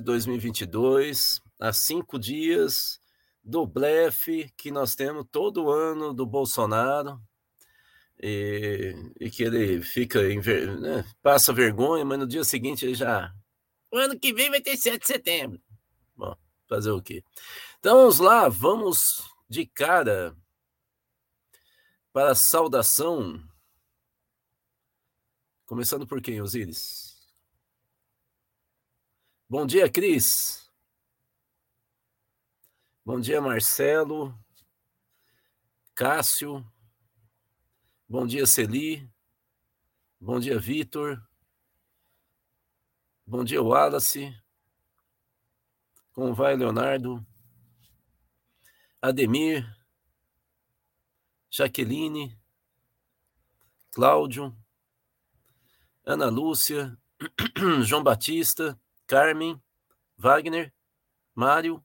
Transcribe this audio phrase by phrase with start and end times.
[0.00, 3.00] de 2022, há cinco dias
[3.42, 7.20] do blefe que nós temos todo ano do Bolsonaro,
[8.22, 13.32] e, e que ele fica, né, passa vergonha, mas no dia seguinte ele já.
[13.90, 15.60] O ano que vem vai ter 7 de setembro.
[16.14, 16.36] Bom,
[16.68, 17.24] fazer o quê?
[17.78, 20.36] Então vamos lá, vamos de cara
[22.12, 23.42] para a saudação
[25.70, 27.09] Começando por quem, Osíris?
[29.50, 30.70] Bom dia, Cris.
[33.04, 34.32] Bom dia, Marcelo.
[35.92, 36.64] Cássio.
[38.08, 39.10] Bom dia, Celi.
[40.20, 41.20] Bom dia, Vitor.
[43.26, 44.32] Bom dia, Wallace.
[46.12, 47.26] Como vai, Leonardo?
[49.02, 49.66] Ademir.
[51.50, 52.38] Jaqueline.
[53.90, 54.56] Cláudio.
[56.04, 56.96] Ana Lúcia,
[57.84, 59.60] João Batista, Carmen,
[60.16, 60.72] Wagner,
[61.34, 61.84] Mário.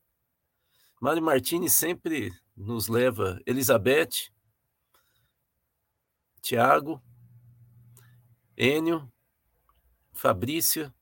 [1.01, 3.41] Mário Martini sempre nos leva.
[3.47, 4.31] Elizabeth,
[6.39, 7.01] Tiago,
[8.55, 9.11] Enio,
[10.13, 10.93] Fabrícia,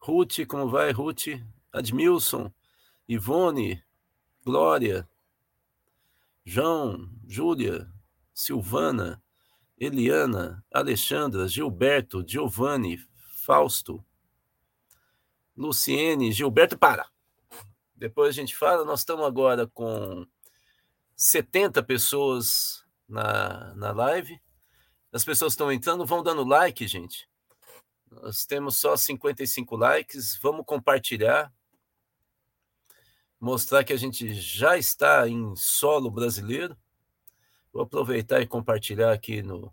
[0.00, 1.40] Ruth, como vai, Ruth?
[1.72, 2.52] Admilson,
[3.08, 3.80] Ivone,
[4.44, 5.08] Glória,
[6.44, 7.88] João, Júlia,
[8.34, 9.22] Silvana,
[9.78, 12.98] Eliana, Alexandra, Gilberto, Giovanni,
[13.44, 14.04] Fausto,
[15.56, 17.08] Luciene, Gilberto, para.
[17.94, 20.26] Depois a gente fala, nós estamos agora com
[21.16, 24.40] 70 pessoas na, na live.
[25.12, 27.28] As pessoas estão entrando, vão dando like, gente.
[28.10, 30.38] Nós temos só 55 likes.
[30.42, 31.52] Vamos compartilhar.
[33.40, 36.76] Mostrar que a gente já está em solo brasileiro.
[37.72, 39.72] Vou aproveitar e compartilhar aqui no.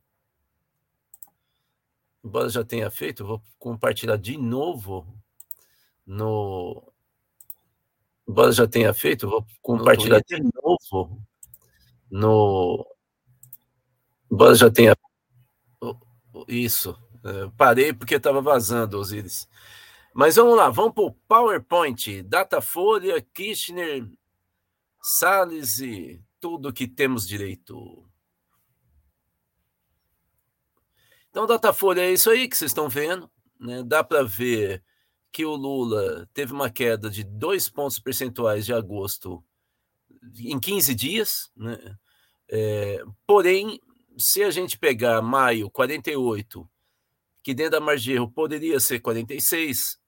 [2.24, 5.08] Embora já tenha feito, vou compartilhar de novo
[6.06, 6.92] no.
[8.28, 11.22] Embora já tenha feito, vou compartilhar de novo
[12.10, 12.86] no.
[14.32, 14.96] Embora já tenha.
[16.48, 16.98] Isso.
[17.24, 19.48] É, parei porque estava vazando, Osiris.
[20.14, 22.24] Mas vamos lá, vamos para o PowerPoint.
[22.24, 24.10] Datafolha, Kirchner,
[25.02, 28.06] Salles e tudo que temos direito.
[31.30, 33.32] Então, Datafolha é isso aí que vocês estão vendo.
[33.60, 33.84] Né?
[33.84, 34.84] Dá para ver
[35.31, 39.44] que o Lula teve uma queda de dois pontos percentuais de agosto
[40.38, 41.52] em 15 dias.
[41.56, 41.97] Né?
[42.50, 43.80] É, porém,
[44.18, 46.70] se a gente pegar maio 48,
[47.41, 50.00] que dentro da margem de erro poderia ser 46,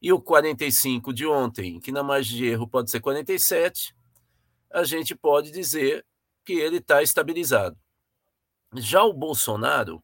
[0.00, 3.96] e o 45 de ontem, que na margem de erro pode ser 47,
[4.70, 6.04] a gente pode dizer
[6.44, 7.76] que ele está estabilizado.
[8.76, 10.02] Já o Bolsonaro,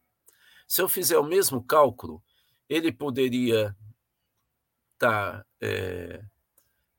[0.67, 2.23] se eu fizer o mesmo cálculo,
[2.69, 3.75] ele poderia
[5.01, 6.21] estar tá, é,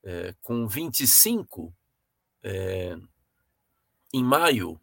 [0.03, 1.73] é, com 25
[2.43, 2.97] é,
[4.13, 4.79] em maio,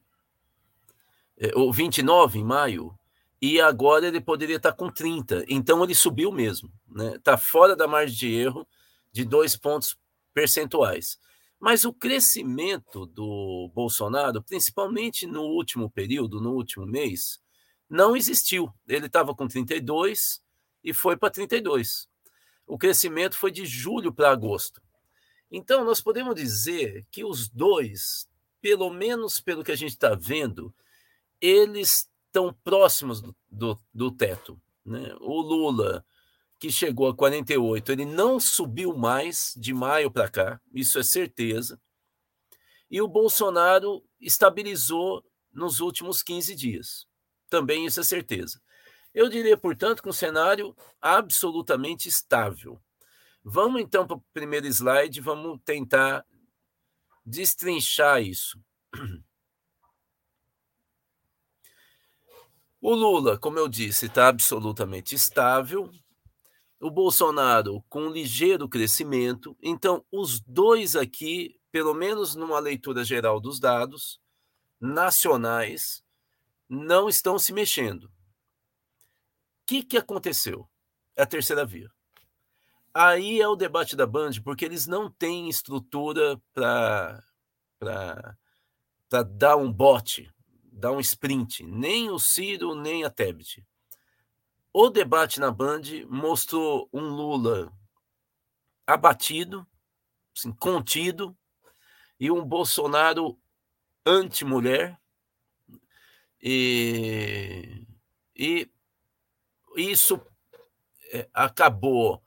[1.38, 2.98] é, ou 29 em maio,
[3.40, 5.44] e agora ele poderia estar tá com 30.
[5.48, 7.18] Então ele subiu mesmo, está né?
[7.22, 8.66] Tá fora da margem de erro
[9.12, 9.98] de dois pontos
[10.32, 11.18] percentuais.
[11.58, 17.38] Mas o crescimento do Bolsonaro, principalmente no último período, no último mês,
[17.88, 18.72] não existiu.
[18.88, 20.42] Ele estava com 32
[20.82, 22.09] e foi para 32.
[22.70, 24.80] O crescimento foi de julho para agosto.
[25.50, 28.28] Então, nós podemos dizer que os dois,
[28.60, 30.72] pelo menos pelo que a gente está vendo,
[31.40, 34.56] eles estão próximos do, do, do teto.
[34.86, 35.12] Né?
[35.18, 36.06] O Lula
[36.60, 41.80] que chegou a 48, ele não subiu mais de maio para cá, isso é certeza.
[42.88, 47.04] E o Bolsonaro estabilizou nos últimos 15 dias.
[47.48, 48.62] Também isso é certeza.
[49.14, 52.80] Eu diria, portanto, que um cenário absolutamente estável.
[53.42, 56.24] Vamos então para o primeiro slide, vamos tentar
[57.24, 58.58] destrinchar isso.
[62.82, 65.90] O Lula, como eu disse, está absolutamente estável,
[66.80, 69.54] o Bolsonaro com um ligeiro crescimento.
[69.62, 74.18] Então, os dois aqui, pelo menos numa leitura geral dos dados
[74.80, 76.02] nacionais,
[76.66, 78.10] não estão se mexendo.
[79.70, 80.68] Que, que aconteceu?
[81.14, 81.88] É a terceira via.
[82.92, 87.22] Aí é o debate da Band, porque eles não têm estrutura para
[89.28, 90.28] dar um bote,
[90.72, 93.64] dar um sprint, nem o Ciro, nem a Tebet.
[94.72, 97.72] O debate na Band mostrou um Lula
[98.84, 99.64] abatido,
[100.36, 101.38] assim, contido,
[102.18, 103.38] e um Bolsonaro
[104.04, 105.00] anti-mulher.
[106.42, 107.86] E,
[108.34, 108.68] e
[109.76, 110.20] isso
[111.12, 112.22] é, acabou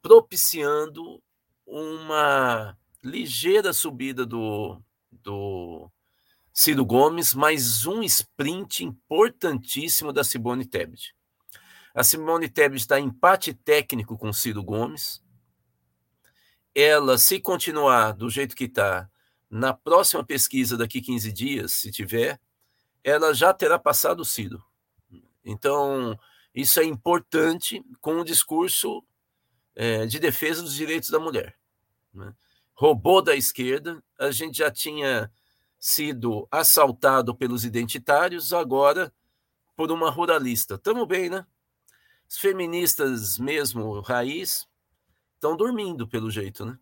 [0.00, 1.22] propiciando
[1.66, 4.80] uma ligeira subida do,
[5.10, 5.90] do
[6.52, 11.14] Ciro Gomes, mais um sprint importantíssimo da Simone Tebet.
[11.94, 15.22] A Simone Tebet está em empate técnico com Ciro Gomes.
[16.74, 19.08] Ela, se continuar do jeito que está,
[19.48, 22.40] na próxima pesquisa daqui 15 dias, se tiver,
[23.02, 24.62] ela já terá passado o Ciro.
[25.44, 26.18] Então,
[26.56, 29.04] isso é importante com o discurso
[29.74, 31.54] é, de defesa dos direitos da mulher.
[32.14, 32.34] Né?
[32.72, 35.30] Roubou da esquerda, a gente já tinha
[35.78, 39.12] sido assaltado pelos identitários, agora
[39.76, 40.76] por uma ruralista.
[40.76, 41.46] Estamos bem, né?
[42.26, 44.66] Os feministas mesmo, raiz,
[45.34, 46.78] estão dormindo pelo jeito, né?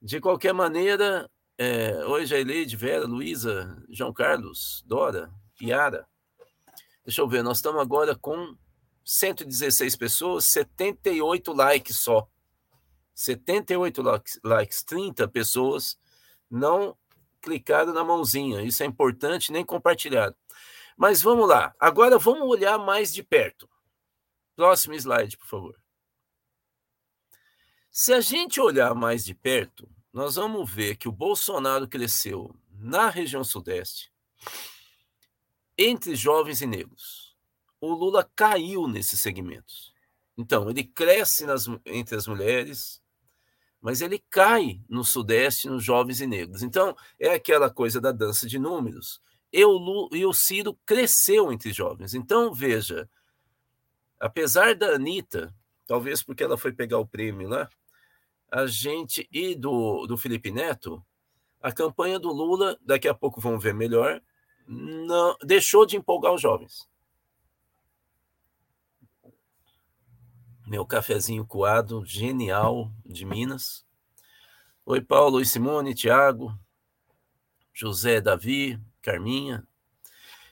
[0.00, 1.28] De qualquer maneira,
[1.58, 5.28] é, hoje a Eleide, Vera, Luísa, João Carlos, Dora,
[5.60, 6.06] Yara.
[7.04, 8.56] Deixa eu ver, nós estamos agora com
[9.10, 12.28] 116 pessoas, 78 likes só.
[13.14, 14.02] 78
[14.44, 15.98] likes, 30 pessoas
[16.50, 16.94] não
[17.40, 18.60] clicaram na mãozinha.
[18.60, 20.36] Isso é importante, nem compartilhado.
[20.94, 21.74] Mas vamos lá.
[21.80, 23.66] Agora vamos olhar mais de perto.
[24.54, 25.80] Próximo slide, por favor.
[27.90, 33.08] Se a gente olhar mais de perto, nós vamos ver que o Bolsonaro cresceu na
[33.08, 34.12] região Sudeste
[35.78, 37.27] entre jovens e negros.
[37.80, 39.92] O Lula caiu nesses segmentos.
[40.36, 43.02] Então, ele cresce nas, entre as mulheres,
[43.80, 46.62] mas ele cai no Sudeste, nos jovens e negros.
[46.62, 49.20] Então, é aquela coisa da dança de números.
[49.52, 52.14] E o, e o Ciro cresceu entre jovens.
[52.14, 53.08] Então, veja,
[54.18, 55.54] apesar da Anitta,
[55.86, 57.68] talvez porque ela foi pegar o prêmio lá,
[58.50, 61.04] a gente e do, do Felipe Neto,
[61.60, 64.22] a campanha do Lula, daqui a pouco vamos ver melhor,
[64.66, 66.87] não deixou de empolgar os jovens.
[70.68, 73.86] Meu cafezinho coado, genial, de Minas.
[74.84, 76.54] Oi, Paulo, oi, Simone, Tiago,
[77.72, 79.66] José, Davi, Carminha.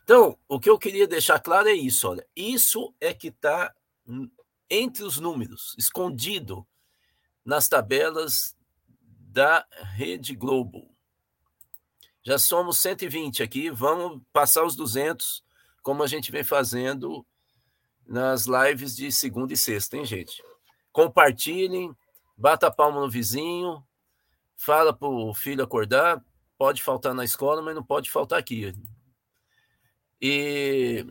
[0.02, 2.26] Então, o que eu queria deixar claro é isso, olha.
[2.34, 3.74] Isso é que está
[4.70, 6.66] entre os números, escondido
[7.44, 8.56] nas tabelas
[8.98, 10.96] da Rede Globo.
[12.22, 15.44] Já somos 120 aqui, vamos passar os 200,
[15.82, 17.26] como a gente vem fazendo
[18.06, 20.42] nas lives de segunda e sexta, hein, gente?
[20.92, 21.94] Compartilhem,
[22.36, 23.84] bata a palma no vizinho,
[24.56, 26.24] fala para o filho acordar,
[26.56, 28.74] pode faltar na escola, mas não pode faltar aqui.
[30.20, 31.04] E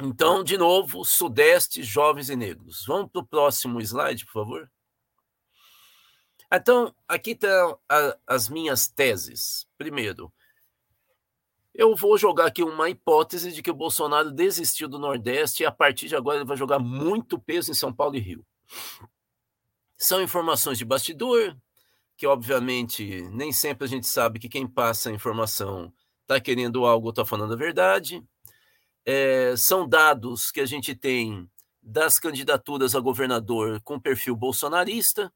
[0.00, 2.84] então, de novo, Sudeste, jovens e negros.
[2.86, 4.70] Vamos para o próximo slide, por favor.
[6.52, 7.78] Então, aqui estão
[8.26, 9.66] as minhas teses.
[9.76, 10.32] Primeiro,
[11.78, 15.70] eu vou jogar aqui uma hipótese de que o Bolsonaro desistiu do Nordeste e a
[15.70, 18.44] partir de agora ele vai jogar muito peso em São Paulo e Rio.
[19.96, 21.56] São informações de bastidor,
[22.16, 27.06] que obviamente nem sempre a gente sabe que quem passa a informação está querendo algo
[27.06, 28.24] ou está falando a verdade.
[29.06, 31.48] É, são dados que a gente tem
[31.80, 35.32] das candidaturas a governador com perfil bolsonarista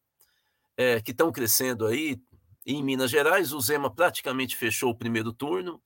[0.76, 2.21] é, que estão crescendo aí
[2.67, 3.52] em Minas Gerais.
[3.52, 5.81] O Zema praticamente fechou o primeiro turno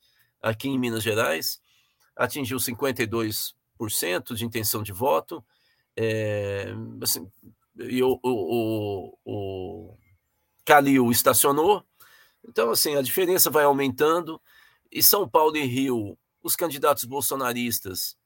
[0.49, 1.61] aqui em Minas Gerais,
[2.15, 3.55] atingiu 52%
[4.35, 5.45] de intenção de voto.
[5.97, 6.73] É,
[7.03, 7.31] assim,
[7.76, 9.99] e o, o, o,
[10.65, 11.85] Calil estacionou.
[12.49, 14.41] Então, assim, a diferença vai aumentando.
[14.91, 18.17] E São Paulo e Rio, os candidatos bolsonaristas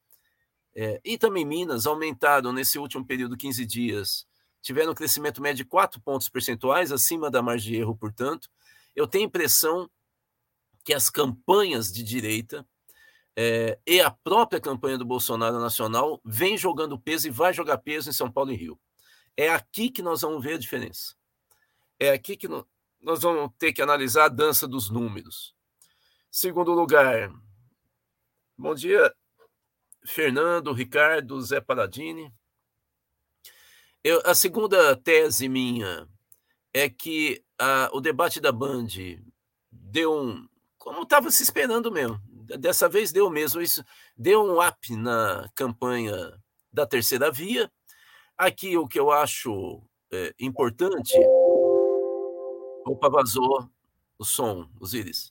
[0.74, 4.26] é, e também Minas aumentaram nesse último período, 15 dias,
[4.62, 8.48] tiveram um crescimento médio de 4 pontos percentuais, acima da margem de erro, portanto.
[8.94, 9.90] Eu tenho impressão
[10.84, 12.66] que as campanhas de direita
[13.36, 18.10] é, e a própria campanha do Bolsonaro Nacional vem jogando peso e vai jogar peso
[18.10, 18.78] em São Paulo e Rio.
[19.36, 21.14] É aqui que nós vamos ver a diferença.
[21.98, 22.48] É aqui que
[23.00, 25.54] nós vamos ter que analisar a dança dos números.
[26.30, 27.32] Segundo lugar,
[28.56, 29.14] bom dia,
[30.04, 32.32] Fernando, Ricardo, Zé Paladini.
[34.02, 36.08] Eu, a segunda tese minha
[36.72, 38.88] é que a, o debate da Band
[39.70, 40.48] deu um.
[40.80, 42.18] Como estava se esperando mesmo.
[42.58, 43.84] Dessa vez deu mesmo isso.
[44.16, 47.70] Deu um up na campanha da terceira via.
[48.36, 51.12] Aqui o que eu acho é, importante.
[52.86, 53.70] Opa, vazou
[54.18, 55.30] o som, os íris.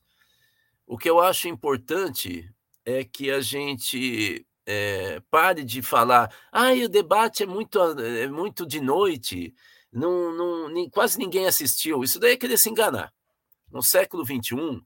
[0.86, 2.48] O que eu acho importante
[2.86, 8.68] é que a gente é, pare de falar, ah, o debate é muito, é muito
[8.68, 9.56] de noite,
[9.91, 12.03] não, não, nem, quase ninguém assistiu.
[12.03, 13.12] Isso daí é querer se enganar.
[13.72, 14.84] No século XXI,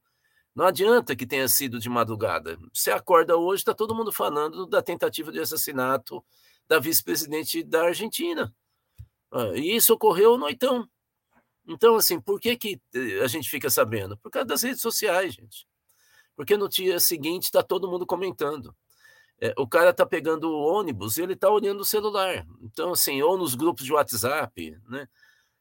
[0.55, 2.57] não adianta que tenha sido de madrugada.
[2.72, 6.24] Você acorda hoje, está todo mundo falando da tentativa de assassinato
[6.67, 8.53] da vice-presidente da Argentina.
[9.31, 10.88] Ah, e isso ocorreu no oitão.
[11.67, 14.17] Então, assim, por que, que eh, a gente fica sabendo?
[14.17, 15.65] Por causa das redes sociais, gente.
[16.36, 18.75] Porque no dia seguinte está todo mundo comentando.
[19.39, 22.45] É, o cara está pegando o ônibus e ele está olhando o celular.
[22.62, 25.07] Então, assim, ou nos grupos de WhatsApp, né?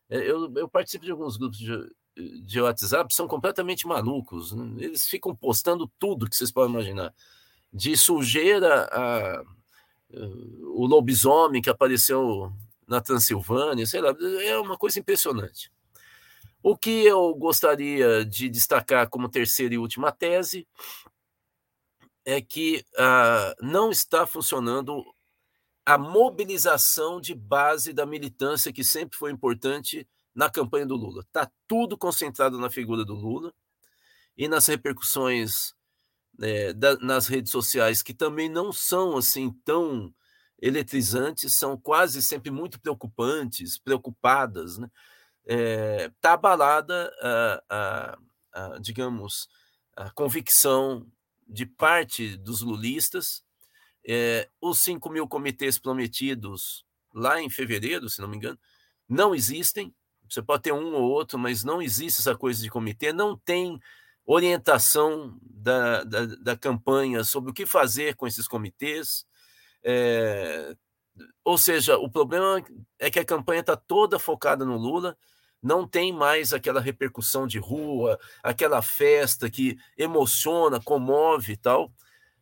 [0.08, 1.72] É, eu, eu participo de alguns grupos de,
[2.16, 4.52] de WhatsApp, são completamente malucos.
[4.78, 7.14] Eles ficam postando tudo que vocês podem imaginar.
[7.72, 9.42] De sujeira a,
[10.74, 12.52] o lobisomem que apareceu
[12.86, 14.14] na Transilvânia, sei lá,
[14.44, 15.72] é uma coisa impressionante.
[16.62, 20.66] O que eu gostaria de destacar como terceira e última tese
[22.24, 25.02] é que ah, não está funcionando
[25.84, 31.22] a mobilização de base da militância, que sempre foi importante na campanha do Lula.
[31.22, 33.52] Está tudo concentrado na figura do Lula
[34.36, 35.74] e nas repercussões
[36.38, 40.12] né, da, nas redes sociais, que também não são assim tão
[40.60, 44.78] eletrizantes, são quase sempre muito preocupantes, preocupadas.
[44.78, 44.88] Né?
[45.46, 48.18] é, tá abalada, a, a,
[48.52, 49.48] a, digamos,
[49.96, 51.06] a convicção
[51.46, 53.42] de parte dos lulistas.
[54.06, 56.84] É, os 5 mil comitês prometidos
[57.14, 58.58] lá em fevereiro, se não me engano,
[59.08, 59.94] não existem.
[60.32, 63.78] Você pode ter um ou outro, mas não existe essa coisa de comitê, não tem
[64.24, 69.26] orientação da, da, da campanha sobre o que fazer com esses comitês.
[69.84, 70.74] É,
[71.44, 72.64] ou seja, o problema
[72.98, 75.18] é que a campanha está toda focada no Lula,
[75.62, 81.92] não tem mais aquela repercussão de rua, aquela festa que emociona, comove e tal.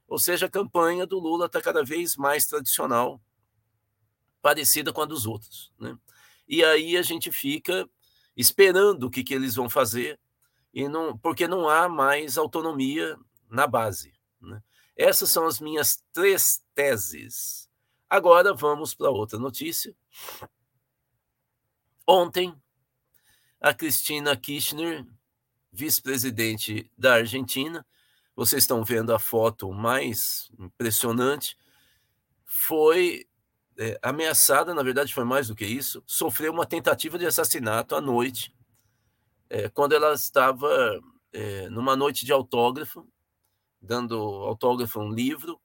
[0.06, 3.20] Ou seja, a campanha do Lula está cada vez mais tradicional,
[4.40, 5.72] parecida com a dos outros.
[5.76, 5.98] Né?
[6.50, 7.88] E aí a gente fica
[8.36, 10.18] esperando o que, que eles vão fazer,
[10.74, 13.16] e não, porque não há mais autonomia
[13.48, 14.12] na base.
[14.40, 14.60] Né?
[14.96, 17.70] Essas são as minhas três teses.
[18.08, 19.94] Agora vamos para outra notícia.
[22.04, 22.52] Ontem,
[23.60, 25.06] a Cristina Kirchner,
[25.70, 27.86] vice-presidente da Argentina,
[28.34, 31.56] vocês estão vendo a foto mais impressionante,
[32.44, 33.29] foi
[33.80, 38.00] é, ameaçada, na verdade foi mais do que isso, sofreu uma tentativa de assassinato à
[38.00, 38.54] noite,
[39.48, 41.00] é, quando ela estava
[41.32, 43.08] é, numa noite de autógrafo,
[43.80, 45.58] dando autógrafo a um livro,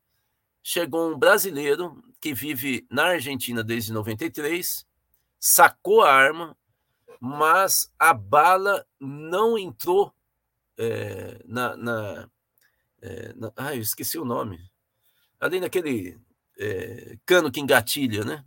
[0.64, 4.88] chegou um brasileiro que vive na Argentina desde 93,
[5.38, 6.58] sacou a arma,
[7.20, 10.14] mas a bala não entrou
[10.78, 12.30] é, na, na,
[13.02, 14.60] é, na, Ah, eu esqueci o nome.
[15.38, 16.18] Ali naquele
[16.58, 18.46] é, cano que engatilha, né?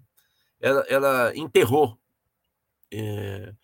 [0.60, 1.98] Ela, ela enterrou.
[2.90, 3.54] É,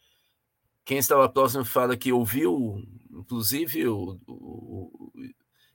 [0.85, 5.13] quem estava próximo fala que ouviu, inclusive, o, o,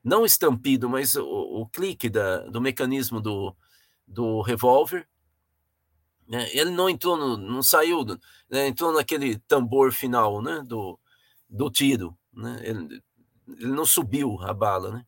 [0.04, 3.56] não estampido, mas o, o clique da, do mecanismo do,
[4.08, 5.08] do revólver.
[6.28, 6.48] Né?
[6.54, 8.06] Ele não entrou, no, não saiu,
[8.50, 8.68] né?
[8.68, 10.62] entrou naquele tambor final né?
[10.66, 11.00] do,
[11.50, 12.16] do tiro.
[12.32, 12.62] Né?
[12.64, 13.04] Ele,
[13.48, 14.92] ele não subiu a bala.
[14.92, 15.06] Né?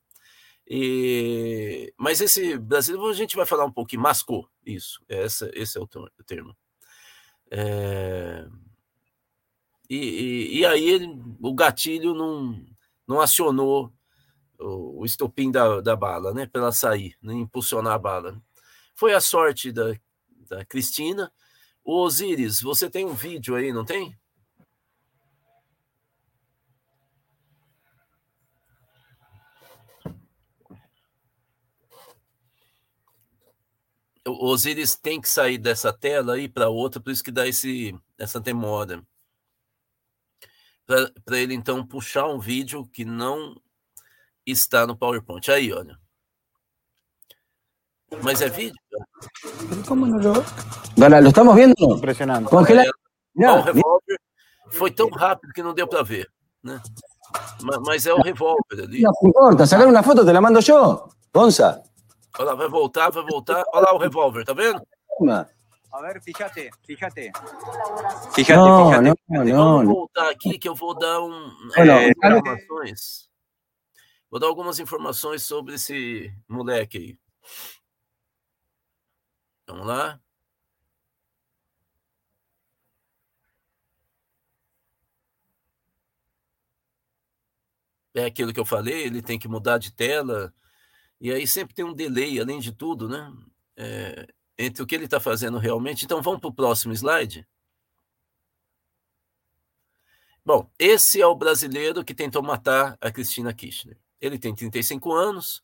[0.73, 5.81] E, mas esse brasileiro, a gente vai falar um pouquinho, mascou isso, essa, esse é
[5.81, 5.87] o
[6.25, 6.55] termo.
[7.51, 8.47] É,
[9.89, 12.65] e, e, e, aí ele, o gatilho não,
[13.05, 13.91] não acionou
[14.57, 18.41] o, estopim da, da bala, né, para ela sair, né, impulsionar a bala.
[18.95, 19.93] Foi a sorte da,
[20.47, 21.29] da Cristina.
[21.83, 24.17] O Osiris, você tem um vídeo aí, não tem?
[34.27, 37.95] O Osiris tem que sair dessa tela aí para outra, por isso que dá esse,
[38.17, 39.01] essa demora.
[40.85, 43.55] Para ele então puxar um vídeo que não
[44.45, 45.49] está no PowerPoint.
[45.49, 45.97] Aí, olha.
[48.21, 48.75] Mas é vídeo?
[49.87, 50.43] Como não lo...
[50.97, 51.73] Galera, lo estamos vendo?
[51.79, 52.49] Impressionante.
[52.49, 52.83] Congela...
[53.33, 54.19] Não, o revólver
[54.69, 56.29] foi tão rápido que não deu para ver.
[56.61, 56.81] Né?
[57.85, 59.01] Mas é o revólver ali.
[59.01, 61.09] Não importa, sacar uma foto, te la mando eu.
[61.33, 61.81] Gonça.
[62.39, 63.63] Olha lá, vai voltar, vai voltar.
[63.73, 64.81] Olha lá o revólver, tá vendo?
[65.91, 67.31] A ver, fíjate, fíjate.
[68.33, 69.09] Fíjate, no, fíjate.
[69.09, 69.51] No, fíjate.
[69.51, 73.29] no, Vamos voltar aqui que eu vou dar um, é, informações.
[74.29, 77.19] Vou dar algumas informações sobre esse moleque aí.
[79.67, 80.19] Vamos lá.
[88.13, 90.53] É aquilo que eu falei, ele tem que mudar de tela,
[91.21, 93.31] e aí sempre tem um delay, além de tudo, né?
[93.77, 96.03] É, entre o que ele está fazendo realmente.
[96.03, 97.47] Então vamos para o próximo slide.
[100.43, 103.99] Bom, esse é o brasileiro que tentou matar a Cristina Kirchner.
[104.19, 105.61] Ele tem 35 anos,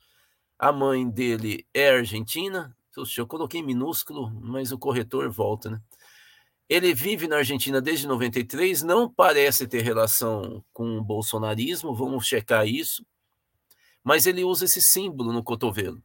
[0.59, 2.75] a mãe dele é argentina,
[3.17, 5.81] eu coloquei minúsculo, mas o corretor volta, né?
[6.69, 12.67] Ele vive na Argentina desde 93, não parece ter relação com o bolsonarismo, vamos checar
[12.67, 13.03] isso.
[14.07, 16.01] Mas ele usa esse símbolo no cotovelo,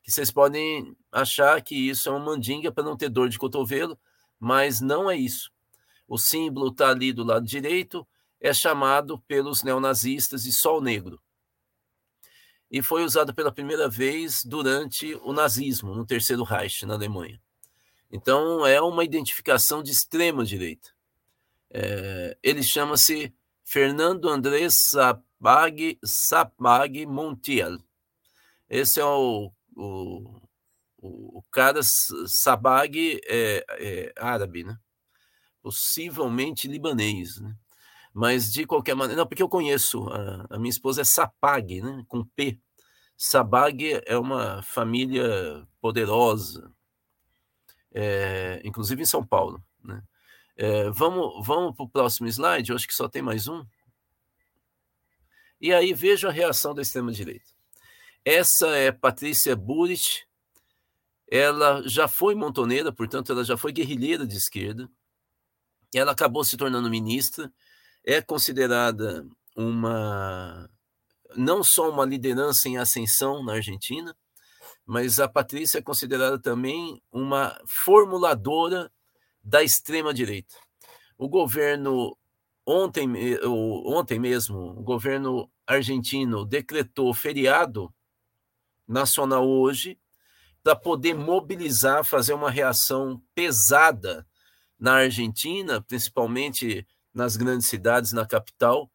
[0.00, 3.98] que vocês podem achar que isso é uma mandinga para não ter dor de cotovelo,
[4.38, 5.50] mas não é isso.
[6.06, 8.06] O símbolo está ali do lado direito,
[8.40, 11.20] é chamado pelos neonazistas de sol negro
[12.70, 17.42] e foi usado pela primeira vez durante o nazismo, no Terceiro Reich, na Alemanha.
[18.08, 20.90] Então, é uma identificação de extrema direita.
[21.68, 23.34] É, ele chama-se
[23.64, 24.68] Fernando André
[25.42, 27.78] Sabag, Sabag Montiel.
[28.70, 30.40] Esse é o, o,
[30.98, 34.78] o cara, Sabag é, é árabe, né?
[35.60, 37.54] possivelmente libanês, né?
[38.14, 42.04] Mas de qualquer maneira, não, porque eu conheço, a, a minha esposa é Sapag, né,
[42.06, 42.60] com P.
[43.16, 46.70] Sabag é uma família poderosa,
[47.90, 49.62] é, inclusive em São Paulo.
[49.82, 50.02] Né?
[50.56, 53.64] É, vamos vamos para o próximo slide, eu acho que só tem mais um.
[55.62, 57.46] E aí vejo a reação da extrema-direita.
[58.24, 60.24] Essa é Patrícia Burich,
[61.30, 64.90] ela já foi montoneira, portanto, ela já foi guerrilheira de esquerda,
[65.94, 67.52] ela acabou se tornando ministra,
[68.04, 69.24] é considerada
[69.56, 70.68] uma
[71.36, 74.16] não só uma liderança em ascensão na Argentina,
[74.84, 78.92] mas a Patrícia é considerada também uma formuladora
[79.42, 80.56] da extrema direita.
[81.16, 82.16] O governo
[82.66, 83.08] ontem,
[83.44, 87.92] ontem mesmo, o governo argentino decretou feriado
[88.86, 89.98] nacional hoje
[90.62, 94.26] para poder mobilizar, fazer uma reação pesada
[94.78, 98.90] na Argentina, principalmente nas grandes cidades, na capital,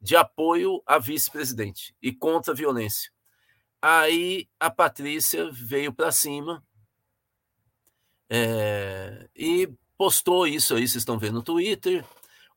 [0.00, 3.10] de apoio à vice-presidente e contra a violência.
[3.80, 6.62] Aí a Patrícia veio para cima
[8.28, 12.04] é, e postou isso aí, vocês estão vendo no Twitter.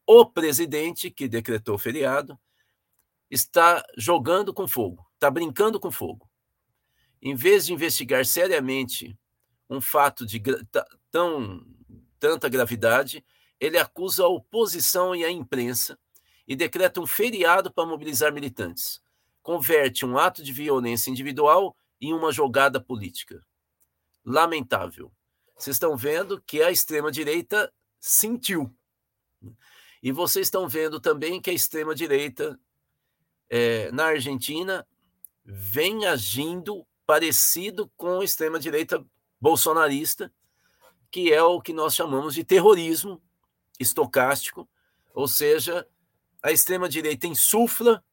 [0.07, 2.39] O presidente que decretou o feriado
[3.29, 6.29] está jogando com fogo, está brincando com fogo.
[7.21, 9.17] Em vez de investigar seriamente
[9.69, 10.41] um fato de
[11.09, 11.65] tão
[12.19, 13.25] tanta gravidade,
[13.59, 15.97] ele acusa a oposição e a imprensa
[16.47, 19.01] e decreta um feriado para mobilizar militantes.
[19.41, 23.45] Converte um ato de violência individual em uma jogada política.
[24.23, 25.11] Lamentável.
[25.55, 28.75] Vocês estão vendo que a extrema-direita sentiu.
[30.05, 32.59] E vocês estão vendo também que a extrema-direita
[33.49, 34.87] é, na Argentina
[35.43, 39.03] vem agindo parecido com a extrema-direita
[39.41, 40.31] bolsonarista,
[41.09, 43.19] que é o que nós chamamos de terrorismo
[43.79, 44.69] estocástico,
[45.11, 45.87] ou seja,
[46.39, 48.05] a extrema-direita insufla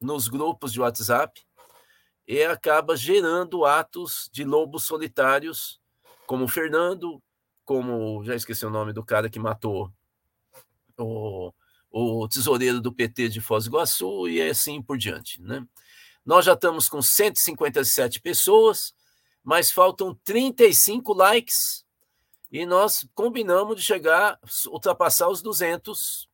[0.00, 1.40] nos grupos de WhatsApp
[2.26, 5.80] e acaba gerando atos de lobos solitários,
[6.26, 7.22] como o Fernando,
[7.64, 9.88] como já esqueci o nome do cara que matou
[10.98, 11.52] o,
[11.90, 15.40] o tesoureiro do PT de Foz do Iguaçu e assim por diante.
[15.40, 15.66] Né?
[16.24, 18.94] Nós já estamos com 157 pessoas,
[19.42, 21.86] mas faltam 35 likes
[22.50, 26.28] e nós combinamos de chegar, ultrapassar os 200.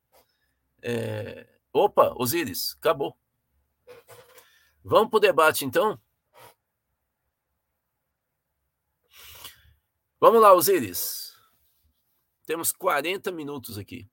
[0.83, 1.47] É...
[1.73, 3.17] Opa, Osíris, acabou.
[4.83, 5.99] Vamos para o debate, então?
[10.21, 11.35] Vamos lá, Osíris.
[12.47, 14.09] Temos 40 minutos aqui.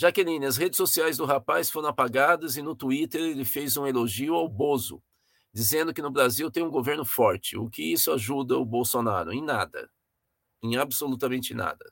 [0.00, 4.34] Jaqueline, as redes sociais do rapaz foram apagadas e no Twitter ele fez um elogio
[4.34, 5.02] ao Bozo,
[5.52, 7.56] dizendo que no Brasil tem um governo forte.
[7.56, 9.32] O que isso ajuda o Bolsonaro?
[9.32, 9.90] Em nada
[10.62, 11.90] em absolutamente nada.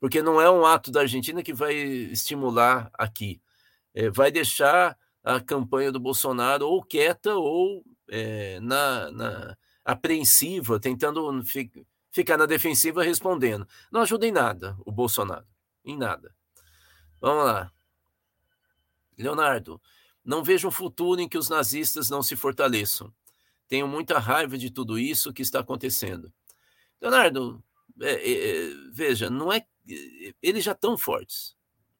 [0.00, 3.40] Porque não é um ato da Argentina que vai estimular aqui.
[3.94, 11.42] É, vai deixar a campanha do Bolsonaro ou quieta ou é, na, na, apreensiva, tentando
[11.44, 11.70] fi,
[12.10, 13.66] ficar na defensiva respondendo.
[13.90, 15.46] Não ajuda em nada o Bolsonaro.
[15.84, 16.32] Em nada.
[17.20, 17.72] Vamos lá.
[19.16, 19.80] Leonardo,
[20.24, 23.12] não vejo um futuro em que os nazistas não se fortaleçam.
[23.66, 26.32] Tenho muita raiva de tudo isso que está acontecendo.
[27.00, 27.62] Leonardo,
[28.00, 29.66] é, é, é, veja, não é,
[30.42, 31.56] eles já estão fortes.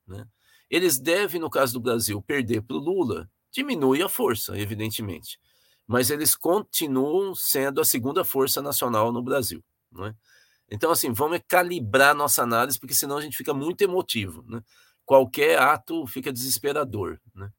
[0.07, 0.26] Né?
[0.70, 5.38] Eles devem, no caso do Brasil, perder para o Lula, diminui a força, evidentemente.
[5.87, 9.64] Mas eles continuam sendo a segunda força nacional no Brasil.
[9.90, 10.14] Não é?
[10.70, 14.44] Então, assim, vamos calibrar nossa análise, porque senão a gente fica muito emotivo.
[14.46, 14.62] Né?
[15.09, 17.18] Qualquer ato fica desesperador.
[17.35, 17.51] Né?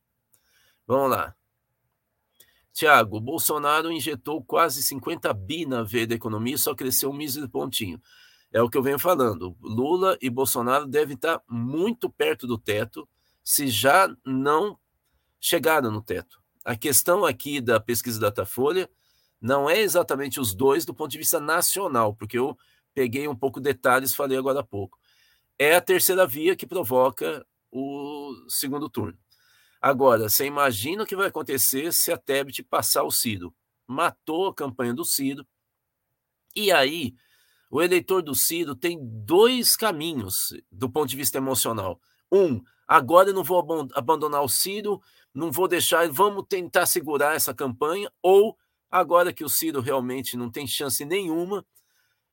[0.85, 1.35] Vamos lá.
[2.71, 7.49] Tiago, Bolsonaro injetou quase 50 bi na veia da economia e só cresceu um mísero
[7.49, 7.99] pontinho.
[8.53, 9.57] É o que eu venho falando.
[9.59, 13.09] Lula e Bolsonaro devem estar muito perto do teto,
[13.43, 14.77] se já não
[15.41, 16.39] chegaram no teto.
[16.63, 18.87] A questão aqui da pesquisa Datafolha
[19.41, 22.55] Não é exatamente os dois do ponto de vista nacional, porque eu
[22.93, 24.98] peguei um pouco detalhes, falei agora há pouco.
[25.59, 29.19] É a terceira via que provoca o segundo turno.
[29.81, 33.53] Agora, você imagina o que vai acontecer se a Tebet passar o Ciro.
[33.85, 35.45] Matou a campanha do Ciro.
[36.55, 37.13] E aí,
[37.69, 41.99] o eleitor do Ciro tem dois caminhos do ponto de vista emocional.
[42.31, 45.01] Um, agora eu não vou abandonar o Ciro,
[45.33, 48.57] não vou deixar, vamos tentar segurar essa campanha, ou
[48.89, 51.65] agora que o Ciro realmente não tem chance nenhuma,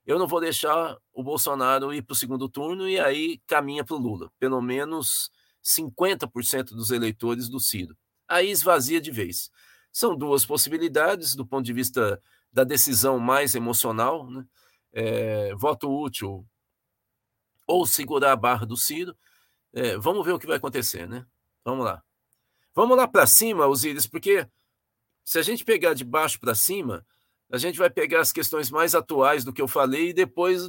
[0.06, 3.96] eu não vou deixar o Bolsonaro ir para o segundo turno e aí caminha para
[3.96, 4.30] o Lula.
[4.38, 5.30] Pelo menos
[5.64, 7.96] 50% dos eleitores do Ciro.
[8.28, 9.50] Aí esvazia de vez.
[9.92, 14.46] São duas possibilidades do ponto de vista da decisão mais emocional, né?
[14.92, 16.46] é, voto útil
[17.66, 19.16] ou segurar a barra do Ciro.
[19.72, 21.26] É, vamos ver o que vai acontecer, né?
[21.64, 22.02] Vamos lá.
[22.74, 24.48] Vamos lá para cima, Osíris, porque
[25.24, 27.04] se a gente pegar de baixo para cima,
[27.50, 30.68] a gente vai pegar as questões mais atuais do que eu falei e depois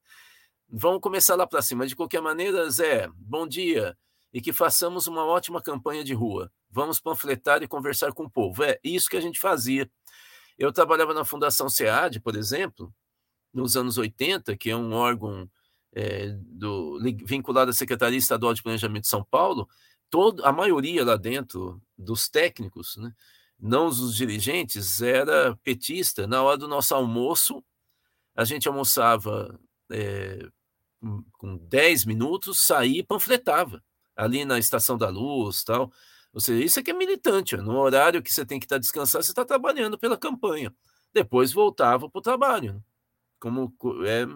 [0.68, 1.86] vamos começar lá para cima.
[1.86, 3.96] De qualquer maneira, Zé, bom dia
[4.34, 6.50] e que façamos uma ótima campanha de rua.
[6.68, 8.64] Vamos panfletar e conversar com o povo.
[8.64, 9.88] É isso que a gente fazia.
[10.58, 12.92] Eu trabalhava na Fundação SEAD, por exemplo,
[13.52, 15.48] nos anos 80, que é um órgão
[15.92, 19.68] é, do, vinculado à Secretaria Estadual de Planejamento de São Paulo,
[20.10, 23.12] todo, a maioria lá dentro dos técnicos, né,
[23.58, 26.26] não os dirigentes, era petista.
[26.26, 27.64] Na hora do nosso almoço,
[28.34, 29.58] a gente almoçava
[29.90, 30.48] é,
[31.32, 33.82] com 10 minutos, saía e panfletava
[34.16, 35.92] ali na Estação da Luz tal.
[36.32, 37.56] Ou seja, isso é que é militante.
[37.56, 40.74] No horário que você tem que estar tá descansado, você está trabalhando pela campanha.
[41.12, 42.74] Depois voltava para o trabalho.
[42.74, 42.80] Né?
[43.38, 43.72] Como
[44.04, 44.26] é,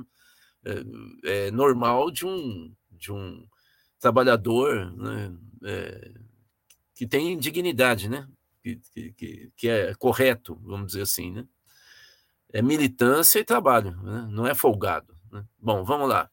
[0.64, 3.44] é, é, normal de um, de um
[3.98, 5.37] trabalhador né?
[5.64, 6.12] É,
[6.94, 8.28] que tem dignidade, né?
[8.76, 11.33] Que, que, que, é correto, vamos dizer assim.
[11.33, 11.46] Né?
[12.52, 14.26] É militância e trabalho, né?
[14.31, 15.16] não é folgado.
[15.31, 15.44] Né?
[15.59, 16.31] Bom, vamos lá.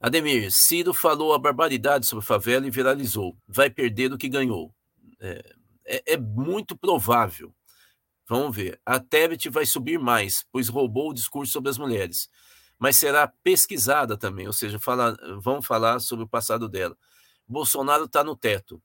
[0.00, 3.36] Ademir, Ciro falou a barbaridade sobre a favela e viralizou.
[3.46, 4.74] Vai perder do que ganhou.
[5.20, 7.54] É, é, é muito provável.
[8.28, 8.80] Vamos ver.
[8.84, 12.28] A Tebet vai subir mais, pois roubou o discurso sobre as mulheres.
[12.78, 16.96] Mas será pesquisada também, ou seja, fala, vão falar sobre o passado dela.
[17.46, 18.82] Bolsonaro está no teto.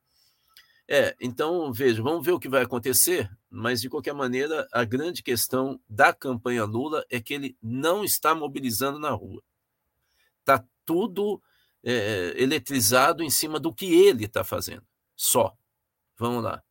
[0.88, 5.22] É, então, veja, vamos ver o que vai acontecer, mas de qualquer maneira, a grande
[5.22, 9.44] questão da campanha Lula é que ele não está mobilizando na rua.
[10.40, 11.42] Está tudo
[11.84, 14.86] é, eletrizado em cima do que ele está fazendo.
[15.14, 15.54] Só.
[16.18, 16.64] Vamos lá.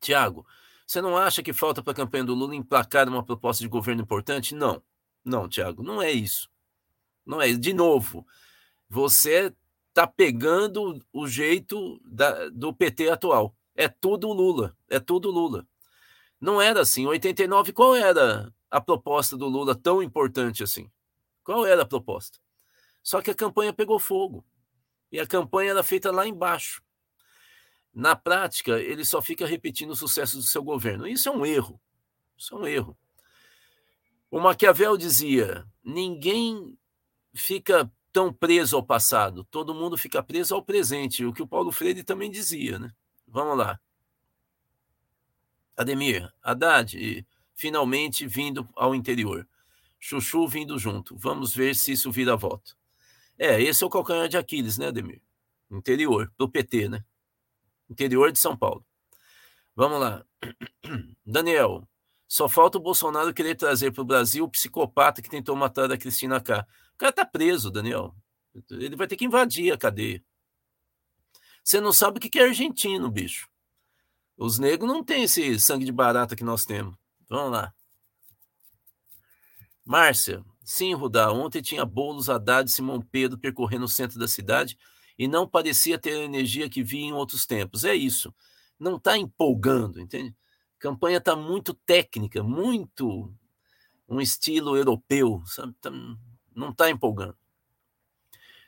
[0.00, 0.46] Tiago,
[0.86, 4.02] você não acha que falta para a campanha do Lula emplacar uma proposta de governo
[4.02, 4.54] importante?
[4.54, 4.82] Não.
[5.24, 6.48] Não, Tiago, não é isso.
[7.26, 7.52] Não é.
[7.52, 8.26] De novo,
[8.88, 9.54] você
[9.90, 13.54] está pegando o jeito da, do PT atual.
[13.74, 14.76] É tudo Lula.
[14.88, 15.66] É tudo Lula.
[16.40, 17.02] Não era assim.
[17.02, 20.90] Em 89, qual era a proposta do Lula tão importante assim?
[21.44, 22.38] Qual era a proposta?
[23.02, 24.44] Só que a campanha pegou fogo.
[25.10, 26.82] E a campanha era feita lá embaixo.
[27.92, 31.06] Na prática, ele só fica repetindo o sucesso do seu governo.
[31.06, 31.80] Isso é um erro.
[32.38, 32.96] Isso é um erro.
[34.30, 36.78] O Maquiavel dizia: ninguém
[37.34, 41.24] fica tão preso ao passado, todo mundo fica preso ao presente.
[41.24, 42.90] O que o Paulo Freire também dizia, né?
[43.26, 43.78] Vamos lá.
[45.76, 49.48] Ademir, Haddad, finalmente vindo ao interior.
[49.98, 51.16] Chuchu vindo junto.
[51.16, 52.76] Vamos ver se isso vira voto.
[53.38, 55.22] É, esse é o calcanhar de Aquiles, né, Ademir?
[55.70, 57.04] Interior, do PT, né?
[57.88, 58.84] Interior de São Paulo.
[59.74, 60.24] Vamos lá.
[61.24, 61.88] Daniel,
[62.26, 65.96] só falta o Bolsonaro querer trazer para o Brasil o psicopata que tentou matar a
[65.96, 66.66] Cristina K.
[67.00, 68.14] Cara tá preso, Daniel.
[68.68, 70.22] Ele vai ter que invadir a cadeia.
[71.64, 73.48] Você não sabe o que é argentino, bicho.
[74.36, 76.94] Os negros não têm esse sangue de barata que nós temos.
[77.26, 77.72] Vamos lá.
[79.82, 84.76] Márcia, sim, Rudá, ontem tinha Boulos, Haddad e Simão Pedro percorrendo o centro da cidade
[85.18, 87.82] e não parecia ter a energia que vi em outros tempos.
[87.82, 88.34] É isso.
[88.78, 90.36] Não está empolgando, entende?
[90.78, 93.34] Campanha está muito técnica, muito
[94.06, 95.74] um estilo europeu, sabe?
[95.80, 95.90] Tá,
[96.60, 97.36] não está empolgando.